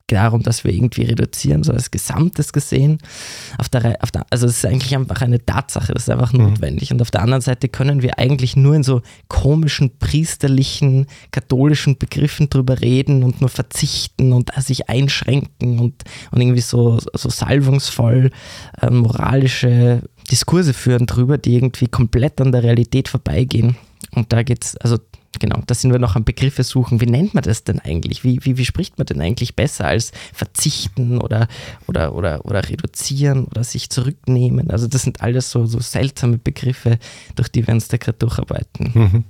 darum, 0.07 0.43
dass 0.43 0.63
wir 0.63 0.71
irgendwie 0.71 1.03
reduzieren, 1.03 1.63
so 1.63 1.71
als 1.71 1.91
Gesamtes 1.91 2.53
gesehen. 2.53 2.99
Auf 3.57 3.69
der, 3.69 3.97
auf 4.01 4.11
der, 4.11 4.25
also 4.29 4.45
es 4.45 4.57
ist 4.57 4.65
eigentlich 4.65 4.95
einfach 4.95 5.21
eine 5.21 5.43
Tatsache, 5.43 5.93
das 5.93 6.03
ist 6.03 6.09
einfach 6.09 6.33
mhm. 6.33 6.49
notwendig. 6.49 6.91
Und 6.91 7.01
auf 7.01 7.11
der 7.11 7.21
anderen 7.21 7.41
Seite 7.41 7.69
können 7.69 8.01
wir 8.01 8.19
eigentlich 8.19 8.55
nur 8.55 8.75
in 8.75 8.83
so 8.83 9.01
komischen, 9.27 9.97
priesterlichen, 9.97 11.07
katholischen 11.31 11.97
Begriffen 11.97 12.49
drüber 12.49 12.81
reden 12.81 13.23
und 13.23 13.41
nur 13.41 13.49
verzichten 13.49 14.33
und 14.33 14.51
sich 14.57 14.89
einschränken 14.89 15.79
und, 15.79 16.03
und 16.31 16.41
irgendwie 16.41 16.61
so, 16.61 16.99
so 17.13 17.29
salvungsvoll 17.29 18.29
äh, 18.81 18.89
moralische 18.89 20.01
Diskurse 20.31 20.73
führen 20.73 21.05
drüber, 21.05 21.37
die 21.37 21.55
irgendwie 21.55 21.87
komplett 21.87 22.41
an 22.41 22.51
der 22.51 22.63
Realität 22.63 23.07
vorbeigehen. 23.07 23.75
Und 24.11 24.31
da 24.33 24.43
geht 24.43 24.63
es, 24.63 24.77
also 24.77 24.97
genau, 25.39 25.61
da 25.65 25.73
sind 25.75 25.91
wir 25.91 25.99
noch 25.99 26.15
am 26.15 26.23
Begriffe 26.23 26.63
suchen. 26.63 27.01
Wie 27.01 27.05
nennt 27.05 27.33
man 27.33 27.43
das 27.43 27.63
denn 27.63 27.79
eigentlich? 27.79 28.23
Wie, 28.23 28.39
wie, 28.43 28.57
wie 28.57 28.65
spricht 28.65 28.97
man 28.97 29.05
denn 29.05 29.21
eigentlich 29.21 29.55
besser 29.55 29.85
als 29.85 30.11
verzichten 30.33 31.19
oder, 31.19 31.47
oder, 31.87 32.13
oder, 32.13 32.45
oder 32.45 32.67
reduzieren 32.67 33.45
oder 33.45 33.63
sich 33.63 33.89
zurücknehmen? 33.89 34.71
Also 34.71 34.87
das 34.87 35.03
sind 35.03 35.21
alles 35.21 35.51
so, 35.51 35.65
so 35.65 35.79
seltsame 35.79 36.37
Begriffe, 36.37 36.99
durch 37.35 37.49
die 37.49 37.65
wir 37.65 37.73
uns 37.73 37.87
da 37.87 37.97
gerade 37.97 38.17
durcharbeiten. 38.17 38.91
Mhm. 38.93 39.23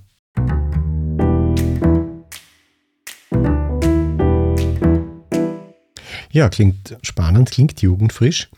Ja, 6.32 6.50
klingt 6.50 6.98
spannend, 7.02 7.50
klingt 7.50 7.82
jugendfrisch. 7.82 8.50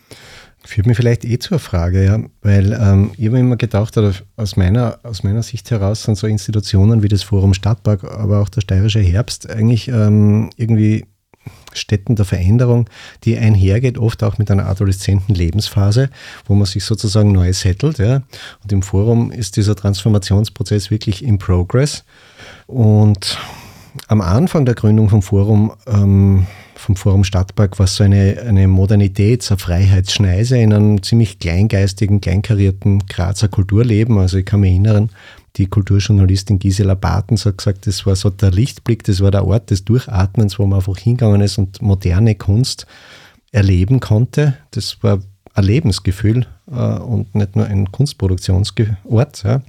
Führt 0.68 0.86
mich 0.86 0.98
vielleicht 0.98 1.24
eh 1.24 1.40
zur 1.40 1.60
Frage, 1.60 2.04
ja, 2.04 2.20
weil 2.42 2.74
ähm, 2.74 3.12
ich 3.18 3.28
habe 3.28 3.40
immer 3.40 3.56
gedacht, 3.56 3.98
oder 3.98 4.14
aus 4.36 4.58
meiner, 4.58 5.00
aus 5.02 5.24
meiner 5.24 5.42
Sicht 5.42 5.72
heraus 5.72 6.04
sind 6.04 6.18
so 6.18 6.28
Institutionen 6.28 7.02
wie 7.04 7.08
das 7.08 7.24
Forum 7.24 7.54
Stadtpark, 7.54 8.04
aber 8.04 8.42
auch 8.42 8.50
der 8.50 8.60
Steirische 8.60 9.00
Herbst 9.00 9.50
eigentlich 9.50 9.88
ähm, 9.88 10.50
irgendwie 10.58 11.06
Städten 11.72 12.18
der 12.18 12.26
Veränderung, 12.26 12.90
die 13.24 13.38
einhergeht, 13.38 13.98
oft 13.98 14.22
auch 14.24 14.40
mit 14.40 14.52
einer 14.52 14.68
adoleszenten 14.68 15.34
Lebensphase, 15.34 16.10
wo 16.48 16.54
man 16.54 16.66
sich 16.66 16.84
sozusagen 16.84 17.32
neu 17.32 17.54
settelt. 17.54 17.98
Ja. 17.98 18.24
Und 18.62 18.74
im 18.74 18.82
Forum 18.82 19.32
ist 19.32 19.56
dieser 19.56 19.76
Transformationsprozess 19.76 20.92
wirklich 20.92 21.24
in 21.24 21.38
Progress. 21.38 22.04
Und 22.66 23.38
am 24.10 24.20
Anfang 24.20 24.66
der 24.66 24.76
Gründung 24.76 25.08
vom 25.08 25.22
Forum 25.22 25.72
ähm, 25.88 26.46
vom 26.78 26.96
Forum 26.96 27.24
Stadtpark 27.24 27.80
war 27.80 27.88
so 27.88 28.04
eine, 28.04 28.42
eine 28.46 28.68
Modernitäts-, 28.68 29.52
eine 29.52 29.60
Freiheitsschneise 29.60 30.58
in 30.58 30.74
einem 30.74 31.04
ziemlich 31.04 31.40
kleingeistigen, 31.40 32.22
kleinkarierten 32.22 33.06
Grazer 33.08 33.48
Kulturleben. 33.48 34.18
Also 34.18 34.38
ich 34.38 34.46
kann 34.46 34.62
mich 34.62 34.72
erinnern, 34.72 35.10
die 35.58 35.68
Kulturjournalistin 35.68 36.60
Gisela 36.60 36.94
Bartens 36.94 37.46
hat 37.46 37.58
gesagt, 37.58 37.88
das 37.88 38.06
war 38.06 38.16
so 38.16 38.30
der 38.30 38.52
Lichtblick, 38.52 39.04
das 39.04 39.22
war 39.22 39.32
der 39.32 39.46
Ort 39.46 39.72
des 39.72 39.86
Durchatmens, 39.86 40.60
wo 40.60 40.68
man 40.68 40.80
einfach 40.80 40.98
hingegangen 40.98 41.42
ist 41.42 41.58
und 41.58 41.82
moderne 41.82 42.36
Kunst 42.36 42.86
erleben 43.52 44.00
konnte. 44.00 44.58
Das 44.72 45.02
war 45.02 45.20
ein 45.56 45.64
Lebensgefühl 45.64 46.46
äh, 46.72 47.00
und 47.00 47.34
nicht 47.34 47.56
nur 47.56 47.66
ein 47.66 47.92
Kunstproduktionsort. 47.92 49.44
Ja. 49.44 49.62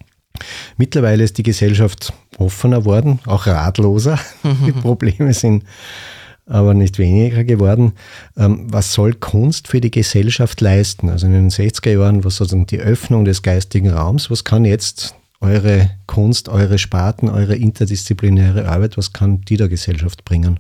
Mittlerweile 0.77 1.25
ist 1.25 1.39
die 1.39 1.43
Gesellschaft 1.43 2.13
offener 2.37 2.85
worden, 2.85 3.21
auch 3.27 3.47
ratloser. 3.47 4.19
Die 4.67 4.73
Probleme 4.73 5.35
sind 5.35 5.65
aber 6.49 6.75
nicht 6.75 6.99
weniger 6.99 7.45
geworden. 7.45 7.93
Ähm, 8.37 8.67
was 8.73 8.93
soll 8.93 9.15
Kunst 9.15 9.69
für 9.69 9.81
die 9.81 9.91
Gesellschaft 9.91 10.61
leisten? 10.61 11.11
Also 11.11 11.27
in 11.27 11.33
den 11.33 11.51
60er 11.51 11.93
Jahren 11.93 12.25
war 12.25 12.31
sozusagen 12.31 12.67
die 12.67 12.81
Öffnung 12.81 13.25
des 13.25 13.43
geistigen 13.43 13.91
Raums. 13.91 14.31
Was 14.31 14.45
kann 14.45 14.65
jetzt 14.65 15.15
eure 15.41 15.91
Kunst, 16.07 16.49
eure 16.49 16.79
Sparten, 16.79 17.29
eure 17.29 17.55
interdisziplinäre 17.57 18.69
Arbeit, 18.69 18.97
was 18.97 19.13
kann 19.13 19.43
die 19.43 19.57
der 19.57 19.69
Gesellschaft 19.69 20.25
bringen? 20.25 20.59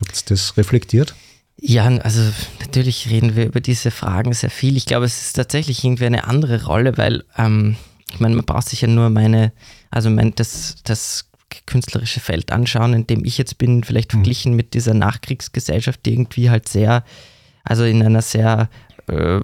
Habt 0.00 0.16
ihr 0.16 0.22
das 0.28 0.56
reflektiert? 0.56 1.14
Ja, 1.60 1.86
also 1.86 2.22
natürlich 2.60 3.10
reden 3.10 3.34
wir 3.34 3.46
über 3.46 3.60
diese 3.60 3.90
Fragen 3.90 4.32
sehr 4.32 4.50
viel. 4.50 4.76
Ich 4.76 4.86
glaube, 4.86 5.06
es 5.06 5.22
ist 5.22 5.32
tatsächlich 5.34 5.82
irgendwie 5.84 6.06
eine 6.06 6.24
andere 6.24 6.64
Rolle, 6.64 6.96
weil 6.96 7.24
ähm, 7.36 7.76
ich 8.12 8.20
meine, 8.20 8.36
man 8.36 8.44
braucht 8.44 8.68
sich 8.68 8.80
ja 8.80 8.88
nur 8.88 9.10
meine, 9.10 9.52
also 9.90 10.08
mein, 10.08 10.34
das, 10.34 10.76
das 10.84 11.27
künstlerische 11.66 12.20
Feld 12.20 12.52
anschauen, 12.52 12.94
in 12.94 13.06
dem 13.06 13.24
ich 13.24 13.38
jetzt 13.38 13.58
bin, 13.58 13.84
vielleicht 13.84 14.12
mhm. 14.12 14.18
verglichen 14.18 14.54
mit 14.54 14.74
dieser 14.74 14.94
Nachkriegsgesellschaft, 14.94 16.04
die 16.04 16.12
irgendwie 16.12 16.50
halt 16.50 16.68
sehr, 16.68 17.04
also 17.64 17.84
in 17.84 18.02
einer 18.02 18.22
sehr 18.22 18.68
äh, 19.08 19.40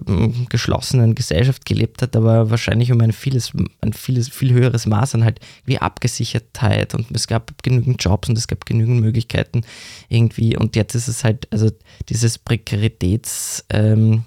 geschlossenen 0.51 1.15
Gesellschaft 1.15 1.65
gelebt 1.65 2.03
hat, 2.03 2.15
aber 2.17 2.51
wahrscheinlich 2.51 2.93
um 2.93 3.01
ein 3.01 3.13
vieles, 3.13 3.53
ein 3.81 3.93
vieles, 3.95 4.29
viel 4.29 4.53
höheres 4.53 4.85
Maß 4.87 5.15
an 5.15 5.25
halt 5.25 5.41
wie 5.65 5.79
Abgesichertheit 5.79 6.95
und 6.95 7.11
es 7.13 7.27
gab 7.27 7.63
genügend 7.63 8.03
Jobs 8.03 8.29
und 8.29 8.37
es 8.37 8.47
gab 8.47 8.67
genügend 8.67 9.01
Möglichkeiten 9.01 9.63
irgendwie 10.09 10.57
und 10.57 10.77
jetzt 10.77 10.95
ist 10.95 11.09
es 11.09 11.25
halt, 11.25 11.49
also 11.51 11.71
dieses 12.11 12.37
Prekaritäts, 12.39 13.65
ähm, 13.71 14.25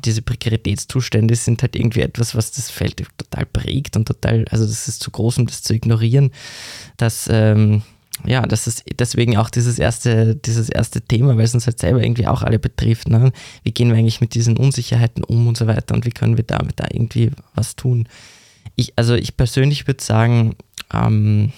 diese 0.00 0.22
Prekaritätszustände 0.22 1.34
sind 1.34 1.62
halt 1.62 1.76
irgendwie 1.76 2.00
etwas, 2.00 2.34
was 2.34 2.50
das 2.52 2.70
Feld 2.70 3.04
total 3.18 3.46
prägt 3.46 3.96
und 3.96 4.06
total, 4.06 4.44
also 4.50 4.66
das 4.66 4.88
ist 4.88 5.02
zu 5.02 5.10
groß, 5.10 5.38
um 5.38 5.46
das 5.46 5.62
zu 5.62 5.74
ignorieren, 5.74 6.30
dass, 6.96 7.28
ähm, 7.30 7.82
ja, 8.24 8.42
das 8.42 8.66
ist 8.66 8.84
deswegen 8.98 9.36
auch 9.36 9.50
dieses 9.50 9.78
erste, 9.78 10.36
dieses 10.36 10.68
erste 10.68 11.00
Thema, 11.00 11.36
weil 11.36 11.44
es 11.44 11.54
uns 11.54 11.66
halt 11.66 11.78
selber 11.78 12.02
irgendwie 12.02 12.26
auch 12.26 12.42
alle 12.42 12.58
betrifft. 12.58 13.08
Ne? 13.08 13.32
Wie 13.64 13.72
gehen 13.72 13.88
wir 13.88 13.96
eigentlich 13.96 14.20
mit 14.20 14.34
diesen 14.34 14.56
Unsicherheiten 14.56 15.24
um 15.24 15.46
und 15.46 15.56
so 15.56 15.66
weiter 15.66 15.94
und 15.94 16.04
wie 16.06 16.10
können 16.10 16.36
wir 16.36 16.44
damit 16.44 16.80
da 16.80 16.86
irgendwie 16.90 17.30
was 17.54 17.76
tun? 17.76 18.08
Ich, 18.76 18.92
also 18.96 19.14
ich 19.14 19.36
persönlich 19.36 19.86
würde 19.86 20.02
sagen, 20.02 20.56
ähm, 20.92 21.52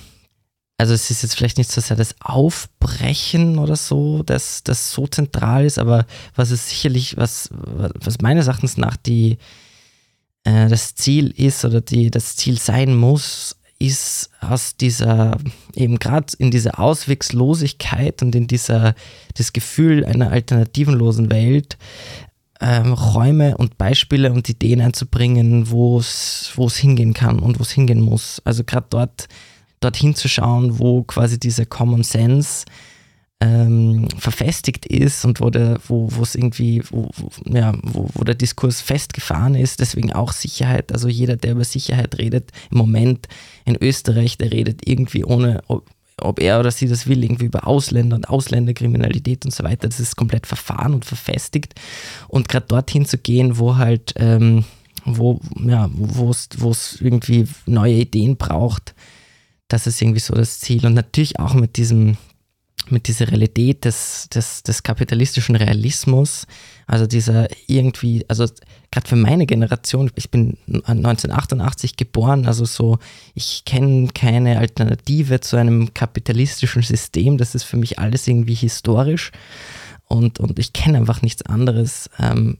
also 0.76 0.92
es 0.92 1.10
ist 1.10 1.22
jetzt 1.22 1.36
vielleicht 1.36 1.58
nicht 1.58 1.70
so 1.70 1.80
sehr 1.80 1.96
das 1.96 2.16
Aufbrechen 2.20 3.58
oder 3.58 3.76
so, 3.76 4.22
dass 4.22 4.64
das 4.64 4.90
so 4.92 5.06
zentral 5.06 5.64
ist, 5.64 5.78
aber 5.78 6.06
was 6.34 6.50
es 6.50 6.68
sicherlich, 6.68 7.16
was, 7.16 7.50
was 7.52 8.20
meines 8.20 8.48
Erachtens 8.48 8.76
nach 8.76 8.96
die, 8.96 9.38
äh, 10.42 10.68
das 10.68 10.94
Ziel 10.94 11.30
ist 11.30 11.64
oder 11.64 11.80
die, 11.80 12.10
das 12.10 12.36
Ziel 12.36 12.58
sein 12.58 12.96
muss, 12.96 13.56
ist 13.78 14.30
aus 14.40 14.76
dieser, 14.76 15.36
eben 15.74 15.98
gerade 15.98 16.32
in 16.38 16.50
dieser 16.50 16.78
Auswegslosigkeit 16.78 18.22
und 18.22 18.34
in 18.34 18.46
dieser, 18.46 18.94
das 19.34 19.52
Gefühl 19.52 20.04
einer 20.04 20.30
alternativenlosen 20.30 21.30
Welt, 21.30 21.76
ähm, 22.60 22.92
Räume 22.92 23.56
und 23.56 23.78
Beispiele 23.78 24.32
und 24.32 24.48
Ideen 24.48 24.80
einzubringen, 24.80 25.70
wo 25.70 25.98
es 25.98 26.76
hingehen 26.76 27.14
kann 27.14 27.38
und 27.38 27.58
wo 27.58 27.62
es 27.62 27.72
hingehen 27.72 28.00
muss. 28.00 28.40
Also 28.44 28.64
gerade 28.64 28.86
dort, 28.90 29.28
dorthin 29.84 30.14
zu 30.14 30.28
schauen, 30.28 30.78
wo 30.78 31.02
quasi 31.02 31.38
dieser 31.38 31.66
Common 31.66 32.02
Sense 32.02 32.64
ähm, 33.40 34.08
verfestigt 34.16 34.86
ist 34.86 35.24
und 35.24 35.40
wo 35.40 35.50
der, 35.50 35.78
wo 35.86 36.08
es 36.22 36.34
irgendwie, 36.34 36.82
wo, 36.90 37.10
wo, 37.16 37.30
ja, 37.46 37.74
wo, 37.82 38.08
wo 38.14 38.24
der 38.24 38.34
Diskurs 38.34 38.80
festgefahren 38.80 39.54
ist, 39.54 39.80
deswegen 39.80 40.12
auch 40.12 40.32
Sicherheit. 40.32 40.92
Also 40.92 41.08
jeder, 41.08 41.36
der 41.36 41.52
über 41.52 41.64
Sicherheit 41.64 42.18
redet, 42.18 42.50
im 42.70 42.78
Moment 42.78 43.28
in 43.64 43.76
Österreich, 43.76 44.38
der 44.38 44.52
redet 44.52 44.86
irgendwie 44.88 45.24
ohne, 45.24 45.62
ob 45.66 46.40
er 46.40 46.60
oder 46.60 46.70
sie 46.70 46.88
das 46.88 47.06
will, 47.06 47.22
irgendwie 47.22 47.46
über 47.46 47.66
Ausländer 47.66 48.16
und 48.16 48.28
Ausländerkriminalität 48.28 49.44
und 49.44 49.52
so 49.52 49.64
weiter. 49.64 49.88
Das 49.88 50.00
ist 50.00 50.16
komplett 50.16 50.46
verfahren 50.46 50.94
und 50.94 51.04
verfestigt. 51.04 51.74
Und 52.28 52.48
gerade 52.48 52.66
dorthin 52.66 53.04
zu 53.04 53.18
gehen, 53.18 53.58
wo 53.58 53.76
halt, 53.76 54.14
ähm, 54.16 54.64
wo, 55.04 55.40
ja, 55.66 55.90
wo 55.92 56.30
es 56.30 56.98
irgendwie 57.00 57.46
neue 57.66 57.94
Ideen 57.94 58.36
braucht, 58.36 58.94
das 59.68 59.86
ist 59.86 60.00
irgendwie 60.00 60.20
so 60.20 60.34
das 60.34 60.60
Ziel. 60.60 60.86
Und 60.86 60.94
natürlich 60.94 61.38
auch 61.38 61.54
mit 61.54 61.76
diesem, 61.76 62.16
mit 62.90 63.08
dieser 63.08 63.28
Realität 63.28 63.84
des, 63.84 64.28
des, 64.28 64.62
des 64.62 64.82
kapitalistischen 64.82 65.56
Realismus, 65.56 66.46
also 66.86 67.06
dieser 67.06 67.48
irgendwie, 67.66 68.24
also 68.28 68.46
gerade 68.90 69.08
für 69.08 69.16
meine 69.16 69.46
Generation, 69.46 70.10
ich 70.16 70.30
bin 70.30 70.58
1988 70.68 71.96
geboren, 71.96 72.46
also 72.46 72.64
so, 72.64 72.98
ich 73.34 73.64
kenne 73.64 74.08
keine 74.14 74.58
Alternative 74.58 75.40
zu 75.40 75.56
einem 75.56 75.94
kapitalistischen 75.94 76.82
System, 76.82 77.38
das 77.38 77.54
ist 77.54 77.64
für 77.64 77.78
mich 77.78 77.98
alles 77.98 78.28
irgendwie 78.28 78.54
historisch 78.54 79.32
und, 80.14 80.40
und 80.40 80.58
ich 80.58 80.72
kenne 80.72 80.98
einfach 80.98 81.22
nichts 81.22 81.42
anderes 81.42 82.08
ähm, 82.18 82.56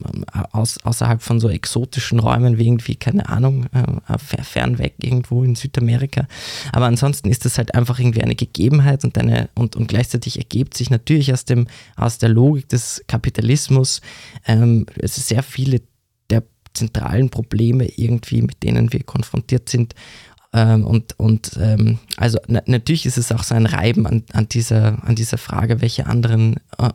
aus, 0.53 0.79
außerhalb 0.83 1.23
von 1.23 1.41
so 1.41 1.49
exotischen 1.49 2.19
Räumen 2.19 2.59
wie 2.59 2.67
irgendwie, 2.67 2.97
keine 2.97 3.29
Ahnung, 3.29 3.67
äh, 3.73 4.19
fernweg 4.19 4.95
irgendwo 5.03 5.45
in 5.45 5.55
Südamerika. 5.55 6.27
Aber 6.73 6.87
ansonsten 6.87 7.31
ist 7.31 7.45
das 7.45 7.59
halt 7.59 7.75
einfach 7.75 7.99
irgendwie 7.99 8.23
eine 8.23 8.35
Gegebenheit 8.35 9.05
und, 9.05 9.17
eine, 9.19 9.49
und, 9.55 9.77
und 9.77 9.87
gleichzeitig 9.87 10.39
ergibt 10.39 10.77
sich 10.77 10.91
natürlich 10.91 11.33
aus, 11.33 11.45
dem, 11.45 11.67
aus 11.97 12.19
der 12.19 12.29
Logik 12.29 12.69
des 12.69 13.05
Kapitalismus 13.07 14.01
ähm, 14.47 14.87
sehr 15.03 15.43
viele 15.43 15.83
der 16.31 16.43
zentralen 16.75 17.31
Probleme 17.31 17.87
irgendwie, 17.97 18.43
mit 18.43 18.63
denen 18.63 18.93
wir 18.93 19.03
konfrontiert 19.03 19.69
sind, 19.69 19.95
ähm, 20.55 20.87
und, 20.87 21.19
und 21.19 21.59
ähm, 21.61 21.99
also 22.17 22.39
na, 22.47 22.63
natürlich 22.67 23.07
ist 23.07 23.19
es 23.19 23.33
auch 23.33 23.43
so 23.43 23.57
ein 23.57 23.67
Reiben 23.67 24.07
an, 24.07 24.23
an, 24.33 24.49
dieser, 24.49 25.05
an 25.05 25.17
dieser 25.17 25.37
Frage, 25.37 25.81
welche 25.81 26.07
anderen 26.07 26.61
äh, 26.79 26.91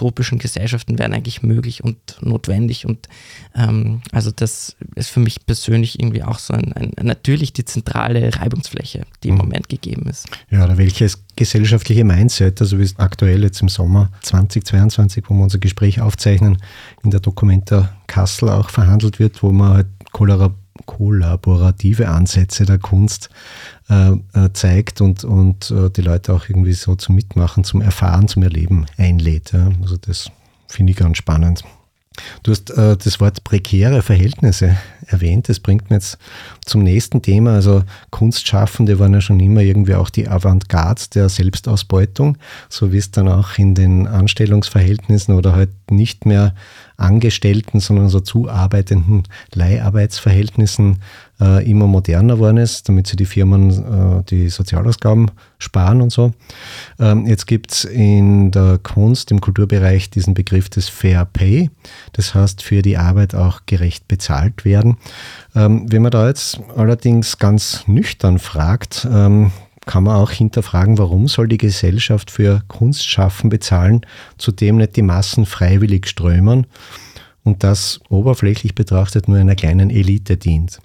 utopischen 0.00 0.38
Gesellschaften 0.38 0.98
wären 0.98 1.12
eigentlich 1.12 1.42
möglich 1.42 1.84
und 1.84 1.98
notwendig. 2.22 2.86
Und 2.86 3.08
ähm, 3.54 4.00
also 4.12 4.30
das 4.30 4.76
ist 4.94 5.10
für 5.10 5.20
mich 5.20 5.44
persönlich 5.44 6.00
irgendwie 6.00 6.22
auch 6.22 6.38
so 6.38 6.54
ein, 6.54 6.72
ein 6.72 6.92
natürlich 7.02 7.52
die 7.52 7.64
zentrale 7.64 8.34
Reibungsfläche, 8.34 9.02
die 9.22 9.28
im 9.28 9.34
mhm. 9.34 9.40
Moment 9.42 9.68
gegeben 9.68 10.08
ist. 10.08 10.26
Ja, 10.50 10.64
oder 10.64 10.78
welches 10.78 11.22
gesellschaftliche 11.36 12.04
Mindset, 12.04 12.60
also 12.60 12.78
wie 12.78 12.84
es 12.84 12.98
aktuell 12.98 13.42
jetzt 13.42 13.60
im 13.60 13.68
Sommer 13.68 14.10
2022, 14.22 15.24
wo 15.28 15.34
wir 15.34 15.42
unser 15.42 15.58
Gespräch 15.58 16.00
aufzeichnen, 16.00 16.58
in 17.04 17.10
der 17.10 17.20
Dokumenta 17.20 17.94
Kassel 18.06 18.48
auch 18.48 18.70
verhandelt 18.70 19.18
wird, 19.18 19.42
wo 19.42 19.52
man 19.52 19.74
halt 19.74 19.86
kollaborative 20.86 22.08
Ansätze 22.08 22.64
der 22.64 22.78
Kunst 22.78 23.30
äh, 23.88 24.12
äh, 24.34 24.52
zeigt 24.52 25.00
und, 25.00 25.24
und 25.24 25.70
äh, 25.70 25.90
die 25.90 26.02
Leute 26.02 26.32
auch 26.32 26.48
irgendwie 26.48 26.72
so 26.72 26.94
zum 26.94 27.16
Mitmachen, 27.16 27.64
zum 27.64 27.80
Erfahren, 27.80 28.28
zum 28.28 28.42
Erleben 28.42 28.86
einlädt. 28.96 29.52
Also 29.82 29.96
das 29.96 30.30
finde 30.68 30.92
ich 30.92 30.96
ganz 30.96 31.18
spannend. 31.18 31.64
Du 32.42 32.50
hast 32.50 32.70
das 32.76 33.20
Wort 33.20 33.44
prekäre 33.44 34.02
Verhältnisse 34.02 34.76
erwähnt. 35.06 35.48
Das 35.48 35.60
bringt 35.60 35.88
mir 35.88 35.96
jetzt 35.96 36.18
zum 36.66 36.82
nächsten 36.82 37.22
Thema. 37.22 37.54
Also 37.54 37.84
Kunstschaffende 38.10 38.98
waren 38.98 39.14
ja 39.14 39.20
schon 39.20 39.40
immer 39.40 39.62
irgendwie 39.62 39.94
auch 39.94 40.10
die 40.10 40.28
Avantgarde 40.28 41.02
der 41.14 41.28
Selbstausbeutung, 41.28 42.36
so 42.68 42.92
wie 42.92 42.98
es 42.98 43.10
dann 43.10 43.28
auch 43.28 43.56
in 43.56 43.74
den 43.74 44.06
Anstellungsverhältnissen 44.06 45.34
oder 45.34 45.54
halt 45.54 45.70
nicht 45.90 46.26
mehr 46.26 46.54
Angestellten, 47.00 47.80
sondern 47.80 48.08
so 48.08 48.20
zuarbeitenden 48.20 49.24
Leiharbeitsverhältnissen 49.54 50.98
äh, 51.40 51.68
immer 51.68 51.86
moderner 51.86 52.34
geworden 52.34 52.58
ist, 52.58 52.88
damit 52.88 53.06
sie 53.06 53.16
die 53.16 53.24
Firmen 53.24 53.70
äh, 53.70 54.22
die 54.24 54.48
Sozialausgaben 54.48 55.30
sparen 55.58 56.02
und 56.02 56.10
so. 56.10 56.32
Ähm, 56.98 57.26
jetzt 57.26 57.46
gibt 57.46 57.72
es 57.72 57.84
in 57.84 58.50
der 58.50 58.78
Kunst, 58.82 59.30
im 59.30 59.40
Kulturbereich 59.40 60.10
diesen 60.10 60.34
Begriff 60.34 60.68
des 60.68 60.88
Fair 60.88 61.24
Pay. 61.24 61.70
Das 62.12 62.34
heißt, 62.34 62.62
für 62.62 62.82
die 62.82 62.96
Arbeit 62.96 63.34
auch 63.34 63.62
gerecht 63.66 64.06
bezahlt 64.08 64.64
werden. 64.64 64.96
Ähm, 65.54 65.86
wenn 65.90 66.02
man 66.02 66.10
da 66.10 66.28
jetzt 66.28 66.60
allerdings 66.76 67.38
ganz 67.38 67.84
nüchtern 67.86 68.38
fragt, 68.38 69.08
ähm, 69.10 69.52
kann 69.90 70.04
man 70.04 70.14
auch 70.14 70.30
hinterfragen, 70.30 70.98
warum 70.98 71.26
soll 71.26 71.48
die 71.48 71.58
Gesellschaft 71.58 72.30
für 72.30 72.62
Kunstschaffen 72.68 73.50
bezahlen, 73.50 74.06
zu 74.38 74.52
dem 74.52 74.76
nicht 74.76 74.94
die 74.94 75.02
Massen 75.02 75.46
freiwillig 75.46 76.06
strömen 76.06 76.68
und 77.42 77.64
das 77.64 77.98
oberflächlich 78.08 78.76
betrachtet 78.76 79.26
nur 79.26 79.38
einer 79.38 79.56
kleinen 79.56 79.90
Elite 79.90 80.36
dient. 80.36 80.78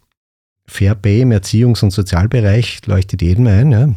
Fair 0.66 0.96
Pay 0.96 1.22
im 1.22 1.32
Erziehungs- 1.32 1.84
und 1.84 1.92
Sozialbereich 1.92 2.84
leuchtet 2.88 3.22
jedem 3.22 3.46
ein, 3.46 3.72
ja. 3.72 3.90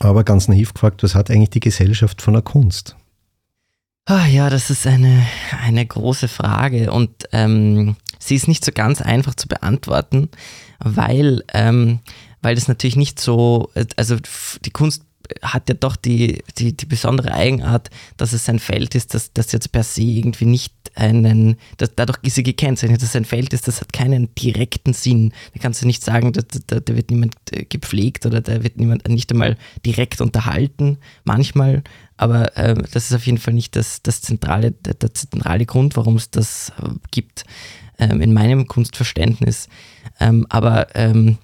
aber 0.00 0.22
ganz 0.22 0.48
naiv 0.48 0.74
gefragt, 0.74 1.02
was 1.02 1.14
hat 1.14 1.30
eigentlich 1.30 1.48
die 1.48 1.60
Gesellschaft 1.60 2.20
von 2.20 2.34
der 2.34 2.42
Kunst? 2.42 2.96
Ah, 4.04 4.26
ja, 4.26 4.50
das 4.50 4.68
ist 4.68 4.86
eine, 4.86 5.26
eine 5.64 5.86
große 5.86 6.28
Frage 6.28 6.92
und 6.92 7.10
ähm, 7.32 7.96
sie 8.18 8.34
ist 8.34 8.48
nicht 8.48 8.66
so 8.66 8.72
ganz 8.72 9.00
einfach 9.00 9.34
zu 9.34 9.48
beantworten, 9.48 10.28
weil, 10.78 11.42
ähm, 11.54 12.00
weil 12.42 12.54
das 12.54 12.68
natürlich 12.68 12.96
nicht 12.96 13.20
so, 13.20 13.70
also 13.96 14.16
die 14.64 14.70
Kunst 14.70 15.04
hat 15.42 15.68
ja 15.68 15.74
doch 15.74 15.96
die, 15.96 16.42
die, 16.58 16.76
die 16.76 16.86
besondere 16.86 17.32
Eigenart, 17.32 17.90
dass 18.16 18.32
es 18.32 18.48
ein 18.48 18.58
Feld 18.58 18.94
ist, 18.94 19.14
das, 19.14 19.32
das 19.32 19.52
jetzt 19.52 19.72
per 19.72 19.82
se 19.82 20.02
irgendwie 20.02 20.46
nicht 20.46 20.74
einen, 20.94 21.56
das, 21.76 21.94
dadurch 21.94 22.18
ist 22.22 22.34
sie 22.34 22.42
gekennzeichnet, 22.42 23.00
dass 23.00 23.10
es 23.10 23.16
ein 23.16 23.24
Feld 23.24 23.52
ist, 23.52 23.68
das 23.68 23.80
hat 23.80 23.92
keinen 23.92 24.34
direkten 24.34 24.92
Sinn. 24.92 25.32
Da 25.54 25.60
kannst 25.60 25.82
du 25.82 25.86
nicht 25.86 26.02
sagen, 26.02 26.32
da, 26.32 26.42
da, 26.66 26.80
da 26.80 26.96
wird 26.96 27.10
niemand 27.10 27.36
äh, 27.52 27.64
gepflegt 27.64 28.26
oder 28.26 28.40
da 28.40 28.62
wird 28.64 28.78
niemand 28.78 29.08
nicht 29.08 29.30
einmal 29.30 29.56
direkt 29.86 30.20
unterhalten, 30.20 30.98
manchmal, 31.24 31.84
aber 32.16 32.56
äh, 32.56 32.74
das 32.92 33.10
ist 33.10 33.14
auf 33.14 33.26
jeden 33.26 33.38
Fall 33.38 33.54
nicht 33.54 33.76
das, 33.76 34.02
das 34.02 34.20
zentrale, 34.20 34.72
der, 34.72 34.94
der 34.94 35.14
zentrale 35.14 35.64
Grund, 35.64 35.96
warum 35.96 36.16
es 36.16 36.30
das 36.30 36.72
äh, 36.82 36.88
gibt, 37.10 37.44
ähm, 37.98 38.20
in 38.20 38.32
meinem 38.32 38.66
Kunstverständnis. 38.66 39.68
Ähm, 40.18 40.46
aber 40.48 40.94
ähm, 40.96 41.38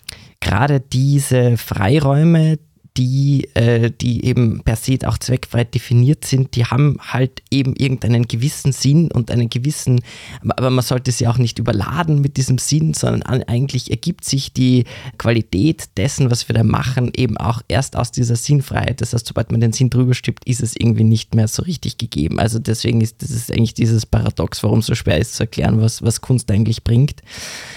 gerade 0.46 0.80
diese 0.80 1.56
Freiräume, 1.56 2.58
die, 2.96 3.48
äh, 3.54 3.90
die 3.90 4.24
eben 4.24 4.62
per 4.64 4.76
se 4.76 4.96
auch 5.04 5.18
zweckfrei 5.18 5.64
definiert 5.64 6.24
sind, 6.24 6.54
die 6.54 6.64
haben 6.64 6.96
halt 7.00 7.42
eben 7.50 7.74
irgendeinen 7.74 8.26
gewissen 8.26 8.72
Sinn 8.72 9.10
und 9.10 9.30
einen 9.30 9.50
gewissen, 9.50 10.00
aber 10.48 10.70
man 10.70 10.84
sollte 10.84 11.12
sie 11.12 11.26
auch 11.26 11.36
nicht 11.36 11.58
überladen 11.58 12.20
mit 12.20 12.36
diesem 12.36 12.58
Sinn, 12.58 12.94
sondern 12.94 13.42
eigentlich 13.42 13.90
ergibt 13.90 14.24
sich 14.24 14.52
die 14.52 14.84
Qualität 15.18 15.96
dessen, 15.96 16.30
was 16.30 16.48
wir 16.48 16.54
da 16.54 16.62
machen, 16.62 17.10
eben 17.14 17.36
auch 17.36 17.60
erst 17.68 17.96
aus 17.96 18.12
dieser 18.12 18.36
Sinnfreiheit. 18.36 19.00
Das 19.00 19.12
heißt, 19.12 19.26
sobald 19.26 19.50
man 19.50 19.60
den 19.60 19.72
Sinn 19.72 19.90
drüber 19.90 20.14
stippt, 20.14 20.46
ist 20.46 20.62
es 20.62 20.74
irgendwie 20.76 21.04
nicht 21.04 21.34
mehr 21.34 21.48
so 21.48 21.64
richtig 21.64 21.98
gegeben. 21.98 22.38
Also 22.38 22.58
deswegen 22.58 23.00
ist 23.00 23.20
das 23.20 23.30
ist 23.30 23.52
eigentlich 23.52 23.74
dieses 23.74 24.06
Paradox, 24.06 24.62
warum 24.62 24.78
es 24.78 24.86
so 24.86 24.94
schwer 24.94 25.18
ist 25.18 25.34
zu 25.34 25.42
erklären, 25.42 25.80
was, 25.80 26.02
was 26.02 26.20
Kunst 26.20 26.50
eigentlich 26.50 26.84
bringt. 26.84 27.22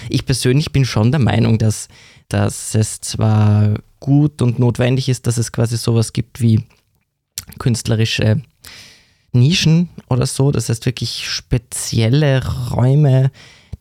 Ich 0.08 0.24
persönlich 0.24 0.72
bin 0.72 0.84
schon 0.84 1.10
der 1.10 1.20
Meinung, 1.20 1.58
dass 1.58 1.88
dass 2.32 2.74
es 2.74 3.00
zwar 3.00 3.74
gut 4.00 4.40
und 4.42 4.58
notwendig 4.58 5.08
ist, 5.08 5.26
dass 5.26 5.36
es 5.36 5.52
quasi 5.52 5.76
sowas 5.76 6.12
gibt 6.12 6.40
wie 6.40 6.64
künstlerische 7.58 8.42
Nischen 9.32 9.88
oder 10.08 10.26
so, 10.26 10.50
das 10.50 10.68
heißt 10.68 10.86
wirklich 10.86 11.28
spezielle 11.28 12.42
Räume, 12.70 13.30